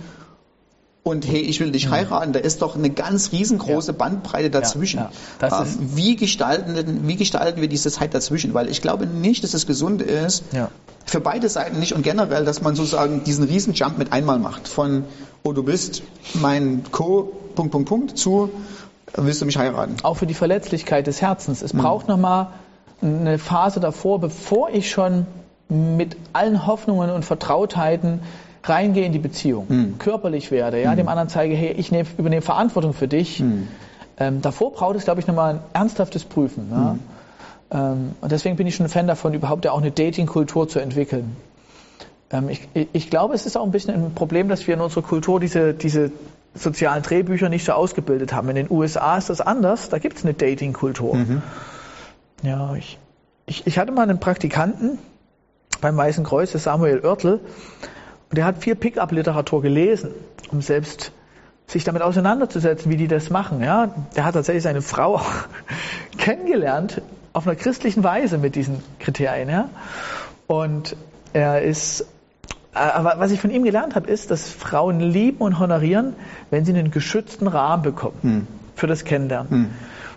und 1.03 1.27
hey, 1.27 1.39
ich 1.39 1.59
will 1.59 1.71
dich 1.71 1.85
hm. 1.85 1.91
heiraten, 1.91 2.33
da 2.33 2.39
ist 2.39 2.61
doch 2.61 2.75
eine 2.75 2.89
ganz 2.89 3.31
riesengroße. 3.31 3.93
Bandbreite 3.93 4.49
dazwischen. 4.49 5.05
Ähm, 5.41 5.65
wie, 5.79 6.15
gestalten, 6.15 7.07
wie 7.07 7.15
gestalten 7.15 7.61
wir 7.61 7.67
diese 7.67 7.91
Zeit 7.91 8.13
dazwischen? 8.13 8.53
Weil 8.53 8.69
ich 8.69 8.81
glaube 8.81 9.07
nicht, 9.07 9.43
dass 9.43 9.53
es 9.53 9.65
gesund 9.65 10.01
ist, 10.01 10.43
für 11.05 11.19
beide 11.19 11.49
Seiten 11.49 11.79
nicht 11.79 11.93
und 11.93 12.03
generell, 12.03 12.45
dass 12.45 12.61
man 12.61 12.75
sozusagen 12.75 13.23
diesen 13.23 13.45
Riesenjump 13.45 13.97
mit 13.97 14.13
einmal 14.13 14.39
macht. 14.39 14.67
Von, 14.67 15.05
oh, 15.43 15.53
du 15.53 15.63
bist 15.63 16.03
mein 16.35 16.83
Co. 16.91 17.33
Punkt, 17.55 17.71
Punkt, 17.71 17.89
Punkt 17.89 18.17
zu, 18.17 18.51
willst 19.15 19.41
du 19.41 19.45
mich 19.45 19.57
heiraten? 19.57 19.97
Auch 20.03 20.15
für 20.15 20.27
die 20.27 20.33
Verletzlichkeit 20.33 21.07
des 21.07 21.21
Herzens. 21.21 21.61
Es 21.61 21.73
mhm. 21.73 21.79
braucht 21.79 22.07
nochmal 22.07 22.47
eine 23.01 23.37
Phase 23.37 23.79
davor, 23.79 24.19
bevor 24.19 24.69
ich 24.71 24.89
schon 24.89 25.25
mit 25.69 26.17
allen 26.33 26.65
Hoffnungen 26.65 27.09
und 27.11 27.23
Vertrautheiten 27.23 28.21
reingehe 28.63 29.05
in 29.05 29.13
die 29.13 29.19
Beziehung, 29.19 29.65
mhm. 29.69 29.97
körperlich 29.99 30.51
werde, 30.51 30.81
ja, 30.81 30.91
mhm. 30.91 30.97
dem 30.97 31.07
anderen 31.07 31.29
zeige, 31.29 31.55
hey, 31.55 31.71
ich 31.71 31.91
nehm, 31.91 32.05
übernehme 32.17 32.41
Verantwortung 32.41 32.93
für 32.93 33.07
dich. 33.07 33.39
Mhm. 33.39 33.67
Ähm, 34.17 34.41
davor 34.41 34.73
braucht 34.73 34.95
es, 34.97 35.05
glaube 35.05 35.21
ich, 35.21 35.27
nochmal 35.27 35.55
ein 35.55 35.59
ernsthaftes 35.73 36.25
Prüfen. 36.25 36.67
Ja? 36.71 36.77
Mhm. 36.77 36.99
Ähm, 37.71 38.15
und 38.19 38.31
deswegen 38.31 38.57
bin 38.57 38.67
ich 38.67 38.75
schon 38.75 38.87
ein 38.87 38.89
Fan 38.89 39.07
davon, 39.07 39.33
überhaupt 39.33 39.65
ja 39.65 39.71
auch 39.71 39.79
eine 39.79 39.91
Dating-Kultur 39.91 40.67
zu 40.67 40.79
entwickeln. 40.79 41.37
Ähm, 42.31 42.49
ich, 42.49 42.67
ich, 42.73 43.09
glaube, 43.09 43.33
es 43.33 43.45
ist 43.45 43.57
auch 43.57 43.63
ein 43.63 43.71
bisschen 43.71 43.93
ein 43.93 44.13
Problem, 44.13 44.49
dass 44.49 44.67
wir 44.67 44.73
in 44.73 44.81
unserer 44.81 45.03
Kultur 45.03 45.39
diese, 45.39 45.73
diese 45.73 46.11
sozialen 46.53 47.03
Drehbücher 47.03 47.49
nicht 47.49 47.65
so 47.65 47.73
ausgebildet 47.73 48.33
haben. 48.33 48.49
In 48.49 48.55
den 48.55 48.71
USA 48.71 49.17
ist 49.17 49.29
das 49.29 49.41
anders, 49.41 49.89
da 49.89 49.99
gibt 49.99 50.17
es 50.17 50.23
eine 50.23 50.33
Dating-Kultur. 50.33 51.15
Mhm. 51.15 51.41
Ja, 52.41 52.75
ich, 52.75 52.97
ich, 53.45 53.67
ich 53.67 53.77
hatte 53.77 53.91
mal 53.91 54.03
einen 54.03 54.19
Praktikanten 54.19 54.97
beim 55.81 55.95
Weißen 55.95 56.23
Kreuz, 56.23 56.51
der 56.51 56.59
Samuel 56.59 56.99
Oertel, 57.05 57.39
und 58.29 58.37
der 58.37 58.45
hat 58.45 58.59
viel 58.59 58.75
Pickup-Literatur 58.75 59.61
gelesen, 59.61 60.11
um 60.51 60.61
selbst 60.61 61.11
sich 61.67 61.83
damit 61.83 62.01
auseinanderzusetzen, 62.01 62.91
wie 62.91 62.97
die 62.97 63.07
das 63.07 63.29
machen. 63.29 63.61
Ja, 63.61 63.93
der 64.15 64.25
hat 64.25 64.33
tatsächlich 64.33 64.63
seine 64.63 64.81
Frau 64.81 65.21
kennengelernt 66.17 67.01
auf 67.33 67.47
einer 67.47 67.55
christlichen 67.55 68.03
Weise 68.03 68.37
mit 68.37 68.55
diesen 68.55 68.83
Kriterien. 68.99 69.49
Ja, 69.49 69.69
und 70.47 70.95
er 71.33 71.61
ist 71.61 72.05
aber 72.73 73.15
was 73.17 73.31
ich 73.31 73.39
von 73.41 73.49
ihm 73.49 73.63
gelernt 73.63 73.95
habe, 73.95 74.09
ist, 74.09 74.31
dass 74.31 74.49
Frauen 74.49 74.99
lieben 74.99 75.39
und 75.39 75.59
honorieren, 75.59 76.15
wenn 76.51 76.65
sie 76.65 76.73
einen 76.73 76.91
geschützten 76.91 77.47
Rahmen 77.47 77.83
bekommen 77.83 78.17
hm. 78.21 78.47
für 78.75 78.87
das 78.87 79.03
Kennenlernen. 79.03 79.49
Hm. 79.49 79.69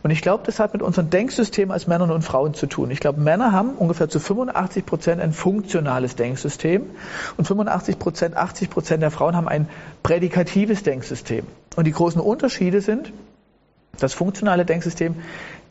Und 0.03 0.11
ich 0.11 0.21
glaube, 0.21 0.43
das 0.45 0.59
hat 0.59 0.73
mit 0.73 0.83
unserem 0.83 1.11
Denksystem 1.11 1.71
als 1.71 1.87
Männern 1.87 2.11
und 2.11 2.23
Frauen 2.23 2.55
zu 2.55 2.67
tun. 2.67 2.91
Ich 2.91 2.99
glaube, 2.99 3.21
Männer 3.21 3.53
haben 3.53 3.71
ungefähr 3.71 4.09
zu 4.09 4.19
85 4.19 4.85
Prozent 4.85 5.21
ein 5.21 5.33
funktionales 5.33 6.17
Denksystem 6.17 6.87
und 7.37 7.47
85 7.47 7.99
Prozent, 8.01 8.37
80 8.37 8.69
Prozent 8.69 9.03
der 9.03 9.13
Frauen 9.13 9.37
haben 9.37 9.49
ein 9.49 9.69
prädikatives 10.03 10.83
Denksystem. 10.83 11.47
Und 11.77 11.87
die 11.87 11.93
großen 11.93 12.21
Unterschiede 12.21 12.81
sind, 12.81 13.13
das 13.99 14.13
funktionale 14.13 14.65
Denksystem 14.65 15.15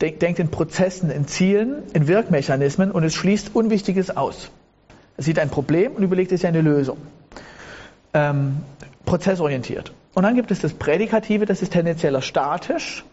denkt 0.00 0.38
in 0.38 0.48
Prozessen, 0.48 1.10
in 1.10 1.26
Zielen, 1.26 1.82
in 1.92 2.08
Wirkmechanismen 2.08 2.90
und 2.90 3.04
es 3.04 3.14
schließt 3.14 3.54
Unwichtiges 3.54 4.16
aus. 4.16 4.50
Sieht 5.18 5.38
ein 5.38 5.50
Problem 5.50 5.92
und 5.92 6.02
überlegt 6.02 6.30
sich 6.30 6.46
eine 6.46 6.60
Lösung. 6.60 6.98
Ähm, 8.14 8.58
prozessorientiert. 9.04 9.92
Und 10.14 10.24
dann 10.24 10.34
gibt 10.34 10.50
es 10.50 10.60
das 10.60 10.74
Prädikative, 10.74 11.46
das 11.46 11.62
ist 11.62 11.72
tendenzieller 11.72 12.22
statisch 12.22 13.04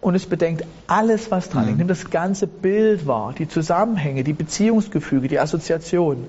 und 0.00 0.14
es 0.14 0.26
bedenkt 0.26 0.64
alles, 0.86 1.30
was 1.30 1.50
dran 1.50 1.64
mhm. 1.64 1.70
Ich 1.70 1.76
nehme 1.76 1.88
das 1.88 2.10
ganze 2.10 2.46
Bild 2.46 3.06
wahr, 3.06 3.34
die 3.36 3.48
Zusammenhänge, 3.48 4.24
die 4.24 4.32
Beziehungsgefüge, 4.32 5.28
die 5.28 5.38
Assoziationen. 5.38 6.26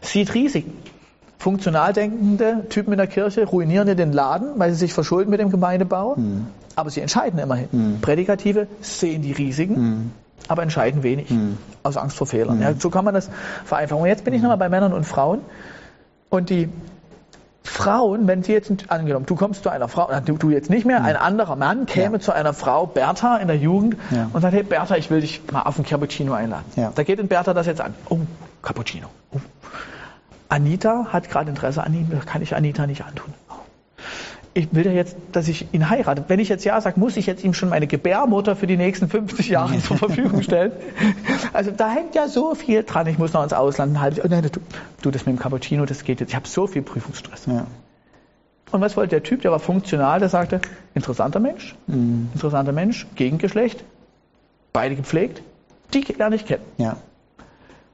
Sieht 0.00 0.34
Risiken. 0.34 0.72
Funktional 1.38 1.92
denkende 1.92 2.66
Typen 2.68 2.92
in 2.92 2.98
der 2.98 3.08
Kirche 3.08 3.44
ruinieren 3.44 3.96
den 3.96 4.12
Laden, 4.12 4.58
weil 4.58 4.70
sie 4.72 4.78
sich 4.78 4.92
verschulden 4.92 5.30
mit 5.30 5.40
dem 5.40 5.50
Gemeindebau, 5.50 6.16
mhm. 6.16 6.46
aber 6.76 6.90
sie 6.90 7.00
entscheiden 7.00 7.38
immerhin. 7.38 7.68
Mhm. 7.72 8.00
Prädikative 8.00 8.68
sehen 8.80 9.22
die 9.22 9.32
Risiken 9.32 9.80
mhm 9.80 10.10
aber 10.48 10.62
entscheiden 10.62 11.02
wenig 11.02 11.30
mhm. 11.30 11.58
aus 11.82 11.96
Angst 11.96 12.16
vor 12.16 12.26
Fehlern. 12.26 12.56
Mhm. 12.56 12.62
Ja, 12.62 12.74
so 12.74 12.90
kann 12.90 13.04
man 13.04 13.14
das 13.14 13.28
vereinfachen. 13.64 14.02
Und 14.02 14.08
jetzt 14.08 14.24
bin 14.24 14.34
ich 14.34 14.42
nochmal 14.42 14.58
bei 14.58 14.68
Männern 14.68 14.92
und 14.92 15.04
Frauen. 15.04 15.40
Und 16.30 16.50
die 16.50 16.68
Frauen, 17.62 18.26
wenn 18.26 18.42
sie 18.42 18.52
jetzt, 18.52 18.70
angenommen, 18.90 19.26
du 19.26 19.34
kommst 19.36 19.62
zu 19.62 19.70
einer 19.70 19.88
Frau, 19.88 20.08
du, 20.24 20.36
du 20.36 20.50
jetzt 20.50 20.70
nicht 20.70 20.84
mehr, 20.84 21.00
mhm. 21.00 21.06
ein 21.06 21.16
anderer 21.16 21.56
Mann 21.56 21.86
käme 21.86 22.16
ja. 22.16 22.20
zu 22.20 22.32
einer 22.32 22.52
Frau, 22.54 22.86
Bertha 22.86 23.36
in 23.36 23.48
der 23.48 23.56
Jugend, 23.56 23.96
ja. 24.10 24.28
und 24.32 24.40
sagt, 24.40 24.54
hey 24.54 24.62
Bertha, 24.62 24.96
ich 24.96 25.10
will 25.10 25.20
dich 25.20 25.42
mal 25.52 25.62
auf 25.62 25.78
ein 25.78 25.84
Cappuccino 25.84 26.32
einladen. 26.32 26.64
Ja. 26.76 26.92
Da 26.94 27.02
geht 27.02 27.18
in 27.20 27.28
Bertha 27.28 27.54
das 27.54 27.66
jetzt 27.66 27.80
an. 27.80 27.94
Oh, 28.08 28.18
Cappuccino. 28.62 29.08
Oh. 29.32 29.38
Anita 30.48 31.06
hat 31.10 31.30
gerade 31.30 31.50
Interesse 31.50 31.82
an 31.82 31.94
ihm, 31.94 32.10
das 32.10 32.26
kann 32.26 32.42
ich 32.42 32.54
Anita 32.54 32.86
nicht 32.86 33.04
antun 33.04 33.32
ich 34.54 34.74
will 34.74 34.84
ja 34.84 34.92
jetzt, 34.92 35.16
dass 35.32 35.48
ich 35.48 35.72
ihn 35.72 35.88
heirate. 35.88 36.24
Wenn 36.28 36.38
ich 36.38 36.48
jetzt 36.48 36.64
ja 36.64 36.80
sage, 36.80 37.00
muss 37.00 37.16
ich 37.16 37.26
jetzt 37.26 37.42
ihm 37.42 37.54
schon 37.54 37.70
meine 37.70 37.86
Gebärmutter 37.86 38.54
für 38.54 38.66
die 38.66 38.76
nächsten 38.76 39.08
50 39.08 39.48
Jahre 39.48 39.78
zur 39.78 39.96
Verfügung 39.96 40.42
stellen. 40.42 40.72
Also 41.54 41.70
da 41.70 41.90
hängt 41.90 42.14
ja 42.14 42.28
so 42.28 42.54
viel 42.54 42.82
dran. 42.82 43.06
Ich 43.06 43.18
muss 43.18 43.34
noch 43.34 43.42
ins 43.42 43.52
Ausland 43.52 43.94
ein 43.94 44.00
halbes. 44.00 44.24
Oh 44.24 44.28
nein, 44.28 44.42
du, 44.42 44.60
du, 45.02 45.10
das 45.10 45.26
mit 45.26 45.36
dem 45.36 45.38
Cappuccino, 45.38 45.84
das 45.84 46.02
geht 46.04 46.20
jetzt. 46.20 46.30
Ich 46.30 46.36
habe 46.36 46.48
so 46.48 46.66
viel 46.66 46.80
Prüfungsstress. 46.80 47.44
Ja. 47.46 47.66
Und 48.70 48.80
was 48.80 48.96
wollte 48.96 49.10
der 49.10 49.22
Typ? 49.22 49.42
Der 49.42 49.50
war 49.50 49.58
funktional. 49.58 50.18
Der 50.18 50.30
sagte, 50.30 50.60
interessanter 50.94 51.40
Mensch, 51.40 51.76
mhm. 51.86 52.30
interessanter 52.32 52.72
Mensch, 52.72 53.06
Gegengeschlecht, 53.16 53.84
beide 54.72 54.96
gepflegt. 54.96 55.42
Die 55.92 56.00
lerne 56.16 56.36
ich 56.36 56.46
kennen. 56.46 56.62
Ja. 56.78 56.96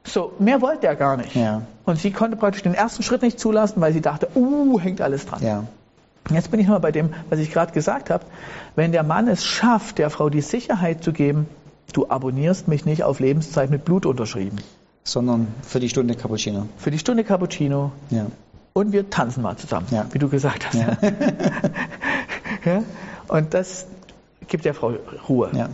So, 0.05 0.31
mehr 0.39 0.61
wollte 0.61 0.87
er 0.87 0.95
gar 0.95 1.17
nicht. 1.17 1.35
Ja. 1.35 1.63
Und 1.83 1.99
sie 1.99 2.11
konnte 2.11 2.37
praktisch 2.37 2.63
den 2.63 2.73
ersten 2.73 3.03
Schritt 3.03 3.21
nicht 3.21 3.39
zulassen, 3.39 3.81
weil 3.81 3.91
sie 3.91 4.01
dachte, 4.01 4.29
uh, 4.35 4.79
hängt 4.79 5.01
alles 5.01 5.25
dran. 5.25 5.43
Ja. 5.43 5.63
Jetzt 6.29 6.51
bin 6.51 6.59
ich 6.59 6.67
mal 6.67 6.79
bei 6.79 6.91
dem, 6.91 7.13
was 7.29 7.39
ich 7.39 7.51
gerade 7.51 7.71
gesagt 7.71 8.09
habe. 8.09 8.25
Wenn 8.75 8.91
der 8.91 9.03
Mann 9.03 9.27
es 9.27 9.45
schafft, 9.45 9.97
der 9.97 10.09
Frau 10.09 10.29
die 10.29 10.41
Sicherheit 10.41 11.03
zu 11.03 11.11
geben, 11.11 11.47
du 11.93 12.07
abonnierst 12.09 12.67
mich 12.67 12.85
nicht 12.85 13.03
auf 13.03 13.19
Lebenszeit 13.19 13.69
mit 13.69 13.85
Blut 13.85 14.05
unterschrieben. 14.05 14.57
Sondern 15.03 15.47
für 15.63 15.79
die 15.79 15.89
Stunde 15.89 16.15
Cappuccino. 16.15 16.67
Für 16.77 16.91
die 16.91 16.99
Stunde 16.99 17.23
Cappuccino. 17.23 17.91
Ja. 18.09 18.27
Und 18.73 18.91
wir 18.91 19.09
tanzen 19.09 19.41
mal 19.41 19.57
zusammen, 19.57 19.87
ja. 19.91 20.05
wie 20.11 20.19
du 20.19 20.29
gesagt 20.29 20.67
hast. 20.67 20.75
Ja. 20.75 20.97
ja? 22.65 22.83
Und 23.27 23.53
das 23.53 23.87
gibt 24.47 24.65
der 24.65 24.73
Frau 24.73 24.93
Ruhe. 25.27 25.49
Ja. 25.53 25.69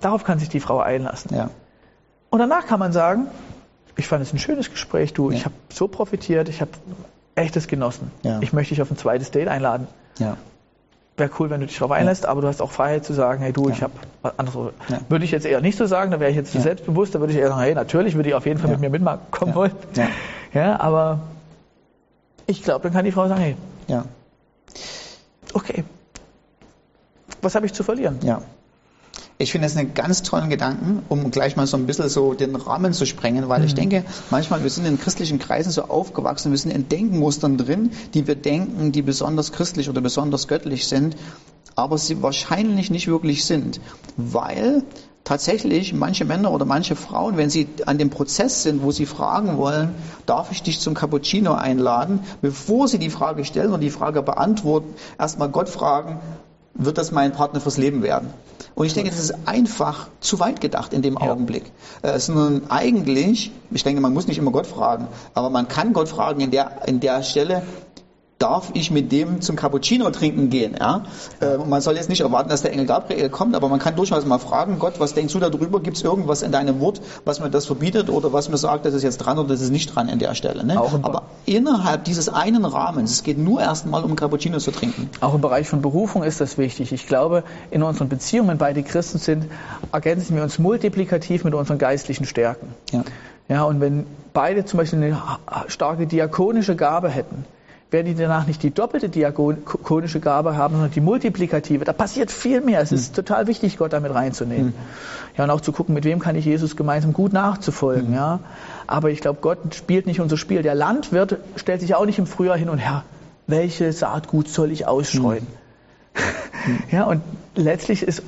Darauf 0.00 0.24
kann 0.24 0.38
sich 0.38 0.48
die 0.48 0.60
Frau 0.60 0.80
einlassen. 0.80 1.34
Ja. 1.36 1.50
Und 2.30 2.38
danach 2.38 2.66
kann 2.66 2.80
man 2.80 2.92
sagen, 2.92 3.26
ich 3.96 4.06
fand 4.06 4.22
es 4.22 4.32
ein 4.32 4.38
schönes 4.38 4.70
Gespräch, 4.70 5.12
du, 5.12 5.30
ich 5.30 5.44
habe 5.44 5.54
so 5.72 5.86
profitiert, 5.86 6.48
ich 6.48 6.60
habe 6.60 6.70
echtes 7.34 7.68
genossen. 7.68 8.10
Ja. 8.22 8.40
Ich 8.40 8.52
möchte 8.52 8.74
dich 8.74 8.82
auf 8.82 8.90
ein 8.90 8.96
zweites 8.96 9.30
Date 9.30 9.48
einladen. 9.48 9.86
Ja. 10.18 10.36
Wäre 11.16 11.30
cool, 11.38 11.50
wenn 11.50 11.60
du 11.60 11.66
dich 11.66 11.76
darauf 11.76 11.90
einlässt, 11.90 12.24
ja. 12.24 12.30
aber 12.30 12.40
du 12.40 12.48
hast 12.48 12.62
auch 12.62 12.70
Freiheit 12.70 13.04
zu 13.04 13.12
sagen, 13.12 13.42
hey 13.42 13.52
du, 13.52 13.68
ich 13.68 13.82
habe 13.82 13.92
was 14.22 14.38
anderes. 14.38 14.72
Würde 15.08 15.24
ich 15.24 15.30
jetzt 15.30 15.44
eher 15.44 15.60
nicht 15.60 15.76
so 15.76 15.86
sagen, 15.86 16.10
da 16.10 16.20
wäre 16.20 16.30
ich 16.30 16.36
jetzt 16.36 16.52
zu 16.52 16.60
selbstbewusst, 16.60 17.14
da 17.14 17.20
würde 17.20 17.32
ich 17.32 17.38
eher 17.38 17.48
sagen, 17.48 17.60
hey, 17.60 17.74
natürlich 17.74 18.14
würde 18.14 18.30
ich 18.30 18.34
auf 18.34 18.46
jeden 18.46 18.58
Fall 18.58 18.70
mit 18.70 18.80
mir 18.80 18.90
mitkommen 18.90 19.54
wollen. 19.54 19.72
Ja. 20.54 20.80
aber 20.80 21.20
ich 22.46 22.62
glaube, 22.62 22.84
dann 22.84 22.92
kann 22.92 23.04
die 23.04 23.12
Frau 23.12 23.28
sagen, 23.28 23.40
hey, 23.40 23.56
ja. 23.88 24.04
okay, 25.52 25.84
was 27.42 27.54
habe 27.54 27.66
ich 27.66 27.72
zu 27.72 27.82
verlieren? 27.82 28.18
Ja. 28.22 28.42
Ich 29.42 29.50
finde 29.50 29.66
das 29.66 29.76
einen 29.76 29.92
ganz 29.92 30.22
tollen 30.22 30.50
Gedanken, 30.50 31.02
um 31.08 31.32
gleich 31.32 31.56
mal 31.56 31.66
so 31.66 31.76
ein 31.76 31.84
bisschen 31.84 32.08
so 32.08 32.32
den 32.32 32.54
Rahmen 32.54 32.92
zu 32.92 33.06
sprengen, 33.06 33.48
weil 33.48 33.58
mhm. 33.58 33.66
ich 33.66 33.74
denke, 33.74 34.04
manchmal, 34.30 34.62
wir 34.62 34.70
sind 34.70 34.86
in 34.86 35.00
christlichen 35.00 35.40
Kreisen 35.40 35.72
so 35.72 35.82
aufgewachsen, 35.82 36.52
wir 36.52 36.58
sind 36.58 36.70
in 36.70 36.88
Denkmustern 36.88 37.56
drin, 37.58 37.90
die 38.14 38.28
wir 38.28 38.36
denken, 38.36 38.92
die 38.92 39.02
besonders 39.02 39.50
christlich 39.50 39.90
oder 39.90 40.00
besonders 40.00 40.46
göttlich 40.46 40.86
sind, 40.86 41.16
aber 41.74 41.98
sie 41.98 42.22
wahrscheinlich 42.22 42.92
nicht 42.92 43.08
wirklich 43.08 43.44
sind, 43.44 43.80
weil 44.16 44.84
tatsächlich 45.24 45.92
manche 45.92 46.24
Männer 46.24 46.52
oder 46.52 46.64
manche 46.64 46.94
Frauen, 46.94 47.36
wenn 47.36 47.50
sie 47.50 47.66
an 47.86 47.98
dem 47.98 48.10
Prozess 48.10 48.62
sind, 48.62 48.84
wo 48.84 48.92
sie 48.92 49.06
fragen 49.06 49.56
wollen, 49.58 49.92
darf 50.24 50.52
ich 50.52 50.62
dich 50.62 50.78
zum 50.78 50.94
Cappuccino 50.94 51.52
einladen, 51.54 52.20
bevor 52.42 52.86
sie 52.86 52.98
die 53.00 53.10
Frage 53.10 53.44
stellen 53.44 53.72
und 53.72 53.80
die 53.80 53.90
Frage 53.90 54.22
beantworten, 54.22 54.94
erstmal 55.18 55.48
Gott 55.48 55.68
fragen, 55.68 56.20
wird 56.74 56.98
das 56.98 57.12
mein 57.12 57.32
Partner 57.32 57.60
fürs 57.60 57.78
Leben 57.78 58.02
werden? 58.02 58.32
Und 58.74 58.86
ich 58.86 58.94
denke, 58.94 59.10
das 59.10 59.20
ist 59.20 59.34
einfach 59.46 60.08
zu 60.20 60.40
weit 60.40 60.60
gedacht 60.60 60.92
in 60.92 61.02
dem 61.02 61.14
ja. 61.14 61.30
Augenblick. 61.30 61.70
Äh, 62.02 62.18
nun 62.28 62.62
eigentlich, 62.70 63.52
ich 63.70 63.84
denke, 63.84 64.00
man 64.00 64.14
muss 64.14 64.26
nicht 64.26 64.38
immer 64.38 64.50
Gott 64.50 64.66
fragen, 64.66 65.08
aber 65.34 65.50
man 65.50 65.68
kann 65.68 65.92
Gott 65.92 66.08
fragen 66.08 66.40
in 66.40 66.50
der, 66.50 66.86
in 66.86 67.00
der 67.00 67.22
Stelle, 67.22 67.62
darf 68.42 68.70
ich 68.74 68.90
mit 68.90 69.12
dem 69.12 69.40
zum 69.40 69.54
Cappuccino 69.54 70.10
trinken 70.10 70.50
gehen. 70.50 70.74
Ja? 70.78 71.04
Äh, 71.40 71.58
man 71.58 71.80
soll 71.80 71.94
jetzt 71.94 72.08
nicht 72.08 72.22
erwarten, 72.22 72.48
dass 72.48 72.62
der 72.62 72.72
Engel 72.72 72.86
Gabriel 72.86 73.30
kommt, 73.30 73.54
aber 73.54 73.68
man 73.68 73.78
kann 73.78 73.94
durchaus 73.94 74.26
mal 74.26 74.38
fragen, 74.38 74.78
Gott, 74.80 74.94
was 74.98 75.14
denkst 75.14 75.32
du 75.32 75.38
darüber? 75.38 75.80
Gibt 75.80 75.96
es 75.96 76.02
irgendwas 76.02 76.42
in 76.42 76.50
deinem 76.50 76.80
Wort, 76.80 77.00
was 77.24 77.40
mir 77.40 77.50
das 77.50 77.66
verbietet 77.66 78.10
oder 78.10 78.32
was 78.32 78.48
mir 78.48 78.56
sagt, 78.56 78.84
das 78.84 78.94
ist 78.94 79.04
jetzt 79.04 79.18
dran 79.18 79.38
oder 79.38 79.48
das 79.48 79.60
ist 79.60 79.70
nicht 79.70 79.94
dran 79.94 80.08
in 80.08 80.18
der 80.18 80.34
Stelle? 80.34 80.64
Ne? 80.64 80.80
aber 81.02 81.22
innerhalb 81.46 82.04
dieses 82.04 82.28
einen 82.28 82.64
Rahmens, 82.64 83.12
es 83.12 83.22
geht 83.22 83.38
nur 83.38 83.60
erstmal 83.60 84.02
um 84.02 84.16
Cappuccino 84.16 84.58
zu 84.58 84.72
trinken. 84.72 85.08
Auch 85.20 85.34
im 85.34 85.40
Bereich 85.40 85.68
von 85.68 85.80
Berufung 85.80 86.24
ist 86.24 86.40
das 86.40 86.58
wichtig. 86.58 86.92
Ich 86.92 87.06
glaube, 87.06 87.44
in 87.70 87.82
unseren 87.82 88.08
Beziehungen, 88.08 88.48
wenn 88.48 88.58
beide 88.58 88.82
Christen 88.82 89.18
sind, 89.18 89.46
ergänzen 89.92 90.34
wir 90.36 90.42
uns 90.42 90.58
multiplikativ 90.58 91.44
mit 91.44 91.54
unseren 91.54 91.78
geistlichen 91.78 92.26
Stärken. 92.26 92.74
Ja. 92.90 93.04
Ja, 93.48 93.64
und 93.64 93.80
wenn 93.80 94.06
beide 94.32 94.64
zum 94.64 94.78
Beispiel 94.78 95.02
eine 95.02 95.18
starke 95.66 96.06
diakonische 96.06 96.76
Gabe 96.76 97.08
hätten, 97.10 97.44
werden 97.92 98.06
die 98.06 98.14
danach 98.14 98.46
nicht 98.46 98.62
die 98.62 98.70
doppelte 98.70 99.08
diakonische 99.08 100.20
Gabe 100.20 100.56
haben, 100.56 100.74
sondern 100.74 100.90
die 100.90 101.00
multiplikative. 101.00 101.84
Da 101.84 101.92
passiert 101.92 102.30
viel 102.30 102.60
mehr. 102.60 102.80
Es 102.80 102.90
ist 102.90 103.12
mhm. 103.12 103.16
total 103.16 103.46
wichtig, 103.46 103.76
Gott 103.76 103.92
damit 103.92 104.14
reinzunehmen. 104.14 104.68
Mhm. 104.68 104.74
Ja, 105.36 105.44
und 105.44 105.50
auch 105.50 105.60
zu 105.60 105.72
gucken, 105.72 105.94
mit 105.94 106.04
wem 106.04 106.18
kann 106.18 106.34
ich 106.36 106.44
Jesus 106.44 106.76
gemeinsam 106.76 107.12
gut 107.12 107.32
nachzufolgen. 107.32 108.08
Mhm. 108.08 108.14
Ja. 108.14 108.40
Aber 108.86 109.10
ich 109.10 109.20
glaube, 109.20 109.40
Gott 109.42 109.74
spielt 109.74 110.06
nicht 110.06 110.20
unser 110.20 110.36
Spiel. 110.36 110.62
Der 110.62 110.74
Landwirt 110.74 111.38
stellt 111.56 111.80
sich 111.80 111.94
auch 111.94 112.06
nicht 112.06 112.18
im 112.18 112.26
Frühjahr 112.26 112.56
hin 112.56 112.68
und 112.68 112.78
her, 112.78 113.04
welche 113.46 113.92
Saatgut 113.92 114.48
soll 114.48 114.72
ich 114.72 114.86
ausstreuen? 114.86 115.46
Mhm. 116.66 116.78
ja, 116.90 117.04
und 117.04 117.22
letztlich 117.54 118.02
ist 118.02 118.22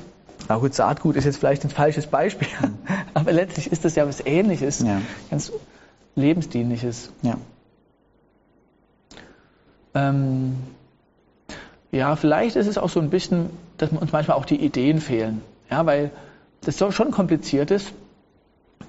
na 0.47 0.57
gut, 0.57 0.75
Saatgut 0.75 1.15
ist 1.15 1.25
jetzt 1.25 1.37
vielleicht 1.37 1.63
ein 1.63 1.71
falsches 1.71 2.05
Beispiel, 2.05 2.47
mhm. 2.61 2.77
aber 3.15 3.31
letztlich 3.31 3.71
ist 3.71 3.83
das 3.83 3.95
ja 3.95 4.07
was 4.07 4.23
Ähnliches, 4.23 4.79
ja. 4.81 5.01
ganz 5.31 5.51
Lebensdienliches. 6.15 7.09
Ja. 7.23 7.37
Ähm, 9.95 10.55
ja, 11.91 12.15
vielleicht 12.15 12.57
ist 12.57 12.67
es 12.67 12.77
auch 12.77 12.89
so 12.89 12.99
ein 12.99 13.09
bisschen, 13.09 13.49
dass 13.77 13.89
uns 13.89 14.11
manchmal 14.11 14.37
auch 14.37 14.45
die 14.45 14.63
Ideen 14.63 14.99
fehlen. 14.99 15.41
Ja, 15.71 15.85
weil 15.85 16.11
das 16.61 16.77
schon 16.93 17.11
kompliziert 17.11 17.71
ist. 17.71 17.93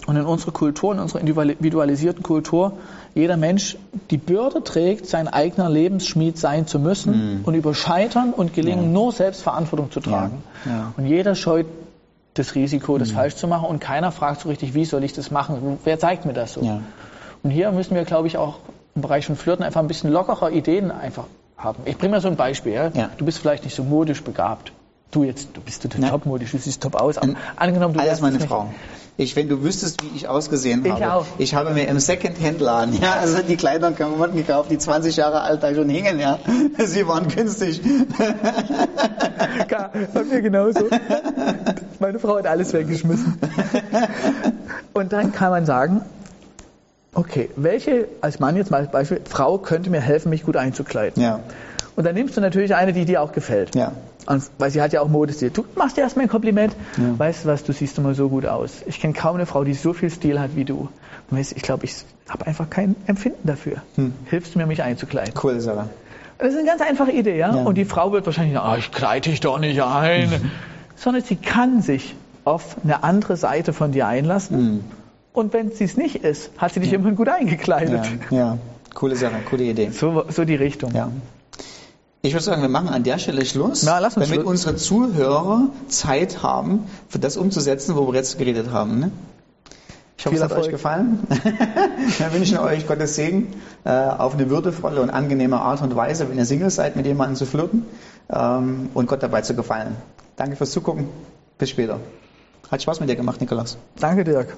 Und 0.06 0.16
in 0.16 0.24
unserer 0.24 0.52
Kultur, 0.52 0.92
in 0.92 1.00
unserer 1.00 1.20
individualisierten 1.20 2.22
Kultur, 2.22 2.72
jeder 3.14 3.36
Mensch 3.36 3.76
die 4.10 4.18
Bürde 4.18 4.62
trägt, 4.62 5.06
sein 5.06 5.26
eigener 5.26 5.70
Lebensschmied 5.70 6.36
sein 6.38 6.66
zu 6.66 6.78
müssen 6.78 7.38
mhm. 7.38 7.44
und 7.44 7.54
über 7.54 7.74
Scheitern 7.74 8.32
und 8.32 8.52
Gelingen 8.52 8.84
ja. 8.84 8.90
nur 8.90 9.12
selbst 9.12 9.42
Verantwortung 9.42 9.90
zu 9.90 10.00
tragen. 10.00 10.42
Ja. 10.64 10.70
Ja. 10.70 10.92
Und 10.96 11.06
jeder 11.06 11.34
scheut 11.34 11.66
das 12.34 12.54
Risiko, 12.54 12.98
das 12.98 13.10
mhm. 13.10 13.14
falsch 13.14 13.36
zu 13.36 13.48
machen 13.48 13.68
und 13.68 13.80
keiner 13.80 14.12
fragt 14.12 14.42
so 14.42 14.48
richtig, 14.48 14.74
wie 14.74 14.84
soll 14.84 15.02
ich 15.02 15.12
das 15.12 15.30
machen? 15.30 15.78
Wer 15.84 15.98
zeigt 15.98 16.26
mir 16.26 16.34
das 16.34 16.52
so? 16.52 16.60
Und 17.42 17.50
hier 17.50 17.72
müssen 17.72 17.94
wir, 17.94 18.04
glaube 18.04 18.28
ich, 18.28 18.36
auch 18.36 18.58
im 18.96 19.02
Bereich 19.02 19.26
von 19.26 19.36
Flirten 19.36 19.64
einfach 19.64 19.80
ein 19.80 19.86
bisschen 19.86 20.10
lockerer 20.10 20.50
Ideen 20.50 20.90
einfach 20.90 21.24
haben. 21.56 21.82
Ich 21.84 21.96
bringe 21.98 22.12
mal 22.12 22.20
so 22.20 22.28
ein 22.28 22.36
Beispiel. 22.36 22.72
Ja? 22.72 22.90
ja. 22.94 23.10
Du 23.16 23.24
bist 23.24 23.38
vielleicht 23.38 23.64
nicht 23.64 23.76
so 23.76 23.84
modisch 23.84 24.22
begabt. 24.22 24.72
Du 25.12 25.22
jetzt, 25.22 25.50
du 25.54 25.60
bist 25.60 25.82
total 25.82 26.10
top 26.10 26.26
modisch, 26.26 26.50
du 26.50 26.58
siehst 26.58 26.82
top 26.82 26.96
aus. 26.96 27.16
Aber 27.16 27.28
ähm, 27.28 27.36
angenommen, 27.54 27.94
du 27.94 28.00
Alles 28.00 28.20
meine 28.20 28.40
Frau. 28.40 28.70
Ich, 29.18 29.34
wenn 29.34 29.48
du 29.48 29.62
wüsstest, 29.62 30.02
wie 30.02 30.14
ich 30.14 30.28
ausgesehen 30.28 30.84
ich 30.84 30.92
habe. 30.92 31.14
Auch. 31.14 31.26
Ich 31.38 31.54
habe 31.54 31.70
mir 31.70 31.88
im 31.88 31.98
Second-Hand-Laden, 31.98 33.00
ja, 33.00 33.14
also 33.14 33.40
die 33.40 33.56
Kleider 33.56 33.92
Klamotten 33.92 34.36
gekauft, 34.36 34.70
die 34.70 34.76
20 34.76 35.16
Jahre 35.16 35.40
alt 35.40 35.62
da 35.62 35.74
schon 35.74 35.88
hingen, 35.88 36.18
ja. 36.18 36.38
Sie 36.78 37.08
waren 37.08 37.26
günstig. 37.28 37.80
Klar, 39.68 39.90
bei 40.12 40.24
mir 40.24 40.42
genauso. 40.42 40.88
Meine 41.98 42.18
Frau 42.18 42.36
hat 42.36 42.46
alles 42.46 42.74
weggeschmissen. 42.74 43.40
Und 44.92 45.14
dann 45.14 45.32
kann 45.32 45.50
man 45.50 45.64
sagen, 45.64 46.02
okay, 47.16 47.50
welche, 47.56 48.08
als 48.20 48.38
Mann 48.38 48.56
jetzt 48.56 48.70
mal 48.70 48.82
als 48.82 48.90
Beispiel, 48.90 49.20
Frau 49.28 49.58
könnte 49.58 49.90
mir 49.90 50.00
helfen, 50.00 50.30
mich 50.30 50.44
gut 50.44 50.56
einzukleiden. 50.56 51.22
Ja. 51.22 51.40
Und 51.96 52.04
dann 52.04 52.14
nimmst 52.14 52.36
du 52.36 52.42
natürlich 52.42 52.74
eine, 52.74 52.92
die 52.92 53.06
dir 53.06 53.22
auch 53.22 53.32
gefällt. 53.32 53.74
Ja. 53.74 53.92
Und, 54.26 54.42
weil 54.58 54.70
sie 54.70 54.82
hat 54.82 54.92
ja 54.92 55.00
auch 55.00 55.08
Modestil. 55.08 55.50
Du 55.50 55.64
machst 55.76 55.96
dir 55.96 56.02
erstmal 56.02 56.26
ein 56.26 56.28
Kompliment. 56.28 56.76
Ja. 56.98 57.18
Weißt 57.18 57.44
du 57.44 57.48
was, 57.48 57.64
du 57.64 57.72
siehst 57.72 57.96
immer 57.96 58.14
so 58.14 58.28
gut 58.28 58.44
aus. 58.44 58.82
Ich 58.86 59.00
kenne 59.00 59.14
kaum 59.14 59.36
eine 59.36 59.46
Frau, 59.46 59.64
die 59.64 59.72
so 59.72 59.94
viel 59.94 60.10
Stil 60.10 60.38
hat 60.38 60.56
wie 60.56 60.64
du. 60.64 60.88
Und 61.30 61.38
weißt, 61.38 61.52
ich 61.56 61.62
glaube, 61.62 61.86
ich 61.86 61.94
habe 62.28 62.46
einfach 62.46 62.68
kein 62.68 62.96
Empfinden 63.06 63.46
dafür. 63.46 63.76
Hm. 63.94 64.12
Hilfst 64.26 64.54
du 64.54 64.58
mir, 64.58 64.66
mich 64.66 64.82
einzukleiden? 64.82 65.32
Cool, 65.42 65.58
Sarah. 65.60 65.88
Das 66.38 66.48
ist 66.48 66.58
eine 66.58 66.66
ganz 66.66 66.82
einfache 66.82 67.12
Idee, 67.12 67.38
ja? 67.38 67.54
ja. 67.54 67.62
Und 67.62 67.78
die 67.78 67.86
Frau 67.86 68.12
wird 68.12 68.26
wahrscheinlich 68.26 68.54
sagen, 68.54 68.66
ah, 68.66 68.76
ich 68.76 68.92
kleide 68.92 69.30
dich 69.30 69.40
doch 69.40 69.58
nicht 69.58 69.80
ein. 69.82 70.50
Sondern 70.96 71.22
sie 71.22 71.36
kann 71.36 71.80
sich 71.80 72.14
auf 72.44 72.76
eine 72.84 73.04
andere 73.04 73.38
Seite 73.38 73.72
von 73.72 73.92
dir 73.92 74.06
einlassen. 74.06 74.56
Hm 74.58 74.84
und 75.36 75.52
wenn 75.52 75.70
sie 75.70 75.84
es 75.84 75.96
nicht 75.98 76.16
ist, 76.16 76.50
hat 76.56 76.72
sie 76.72 76.80
dich 76.80 76.90
ja. 76.90 76.96
immerhin 76.96 77.14
gut 77.14 77.28
eingekleidet. 77.28 78.06
Ja, 78.30 78.36
ja, 78.36 78.58
coole 78.94 79.16
Sache, 79.16 79.34
coole 79.48 79.64
Idee. 79.64 79.90
So, 79.90 80.24
so 80.30 80.44
die 80.44 80.54
Richtung. 80.54 80.92
Ja. 80.94 81.10
Ich 82.22 82.32
würde 82.32 82.42
sagen, 82.42 82.62
wir 82.62 82.70
machen 82.70 82.88
an 82.88 83.02
der 83.02 83.18
Stelle 83.18 83.44
Schluss, 83.44 83.82
Na, 83.82 83.98
lass 83.98 84.16
uns 84.16 84.26
damit 84.26 84.40
Schluss. 84.40 84.50
unsere 84.50 84.76
Zuhörer 84.76 85.68
Zeit 85.88 86.42
haben, 86.42 86.86
für 87.08 87.18
das 87.18 87.36
umzusetzen, 87.36 87.96
wo 87.96 88.08
wir 88.08 88.14
jetzt 88.14 88.38
geredet 88.38 88.70
haben. 88.70 88.98
Ne? 88.98 89.10
Ich 90.16 90.24
hoffe, 90.24 90.36
es 90.36 90.42
hat 90.42 90.52
euch 90.52 90.70
gefallen. 90.70 91.18
wir 91.28 92.32
wünschen 92.32 92.58
euch 92.58 92.86
Gottes 92.86 93.14
Segen 93.14 93.52
äh, 93.84 93.90
auf 93.90 94.32
eine 94.32 94.48
würdevolle 94.48 95.02
und 95.02 95.10
angenehme 95.10 95.60
Art 95.60 95.82
und 95.82 95.94
Weise, 95.94 96.30
wenn 96.30 96.38
ihr 96.38 96.46
Single 96.46 96.70
seid, 96.70 96.96
mit 96.96 97.04
jemandem 97.04 97.36
zu 97.36 97.44
flirten 97.44 97.84
ähm, 98.30 98.88
und 98.94 99.06
Gott 99.06 99.22
dabei 99.22 99.42
zu 99.42 99.54
gefallen. 99.54 99.96
Danke 100.36 100.56
fürs 100.56 100.70
Zugucken. 100.70 101.08
Bis 101.58 101.68
später. 101.68 102.00
Hat 102.70 102.82
Spaß 102.82 103.00
mit 103.00 103.10
dir 103.10 103.16
gemacht, 103.16 103.40
Nikolaus. 103.40 103.76
Danke, 104.00 104.24
Dirk. 104.24 104.56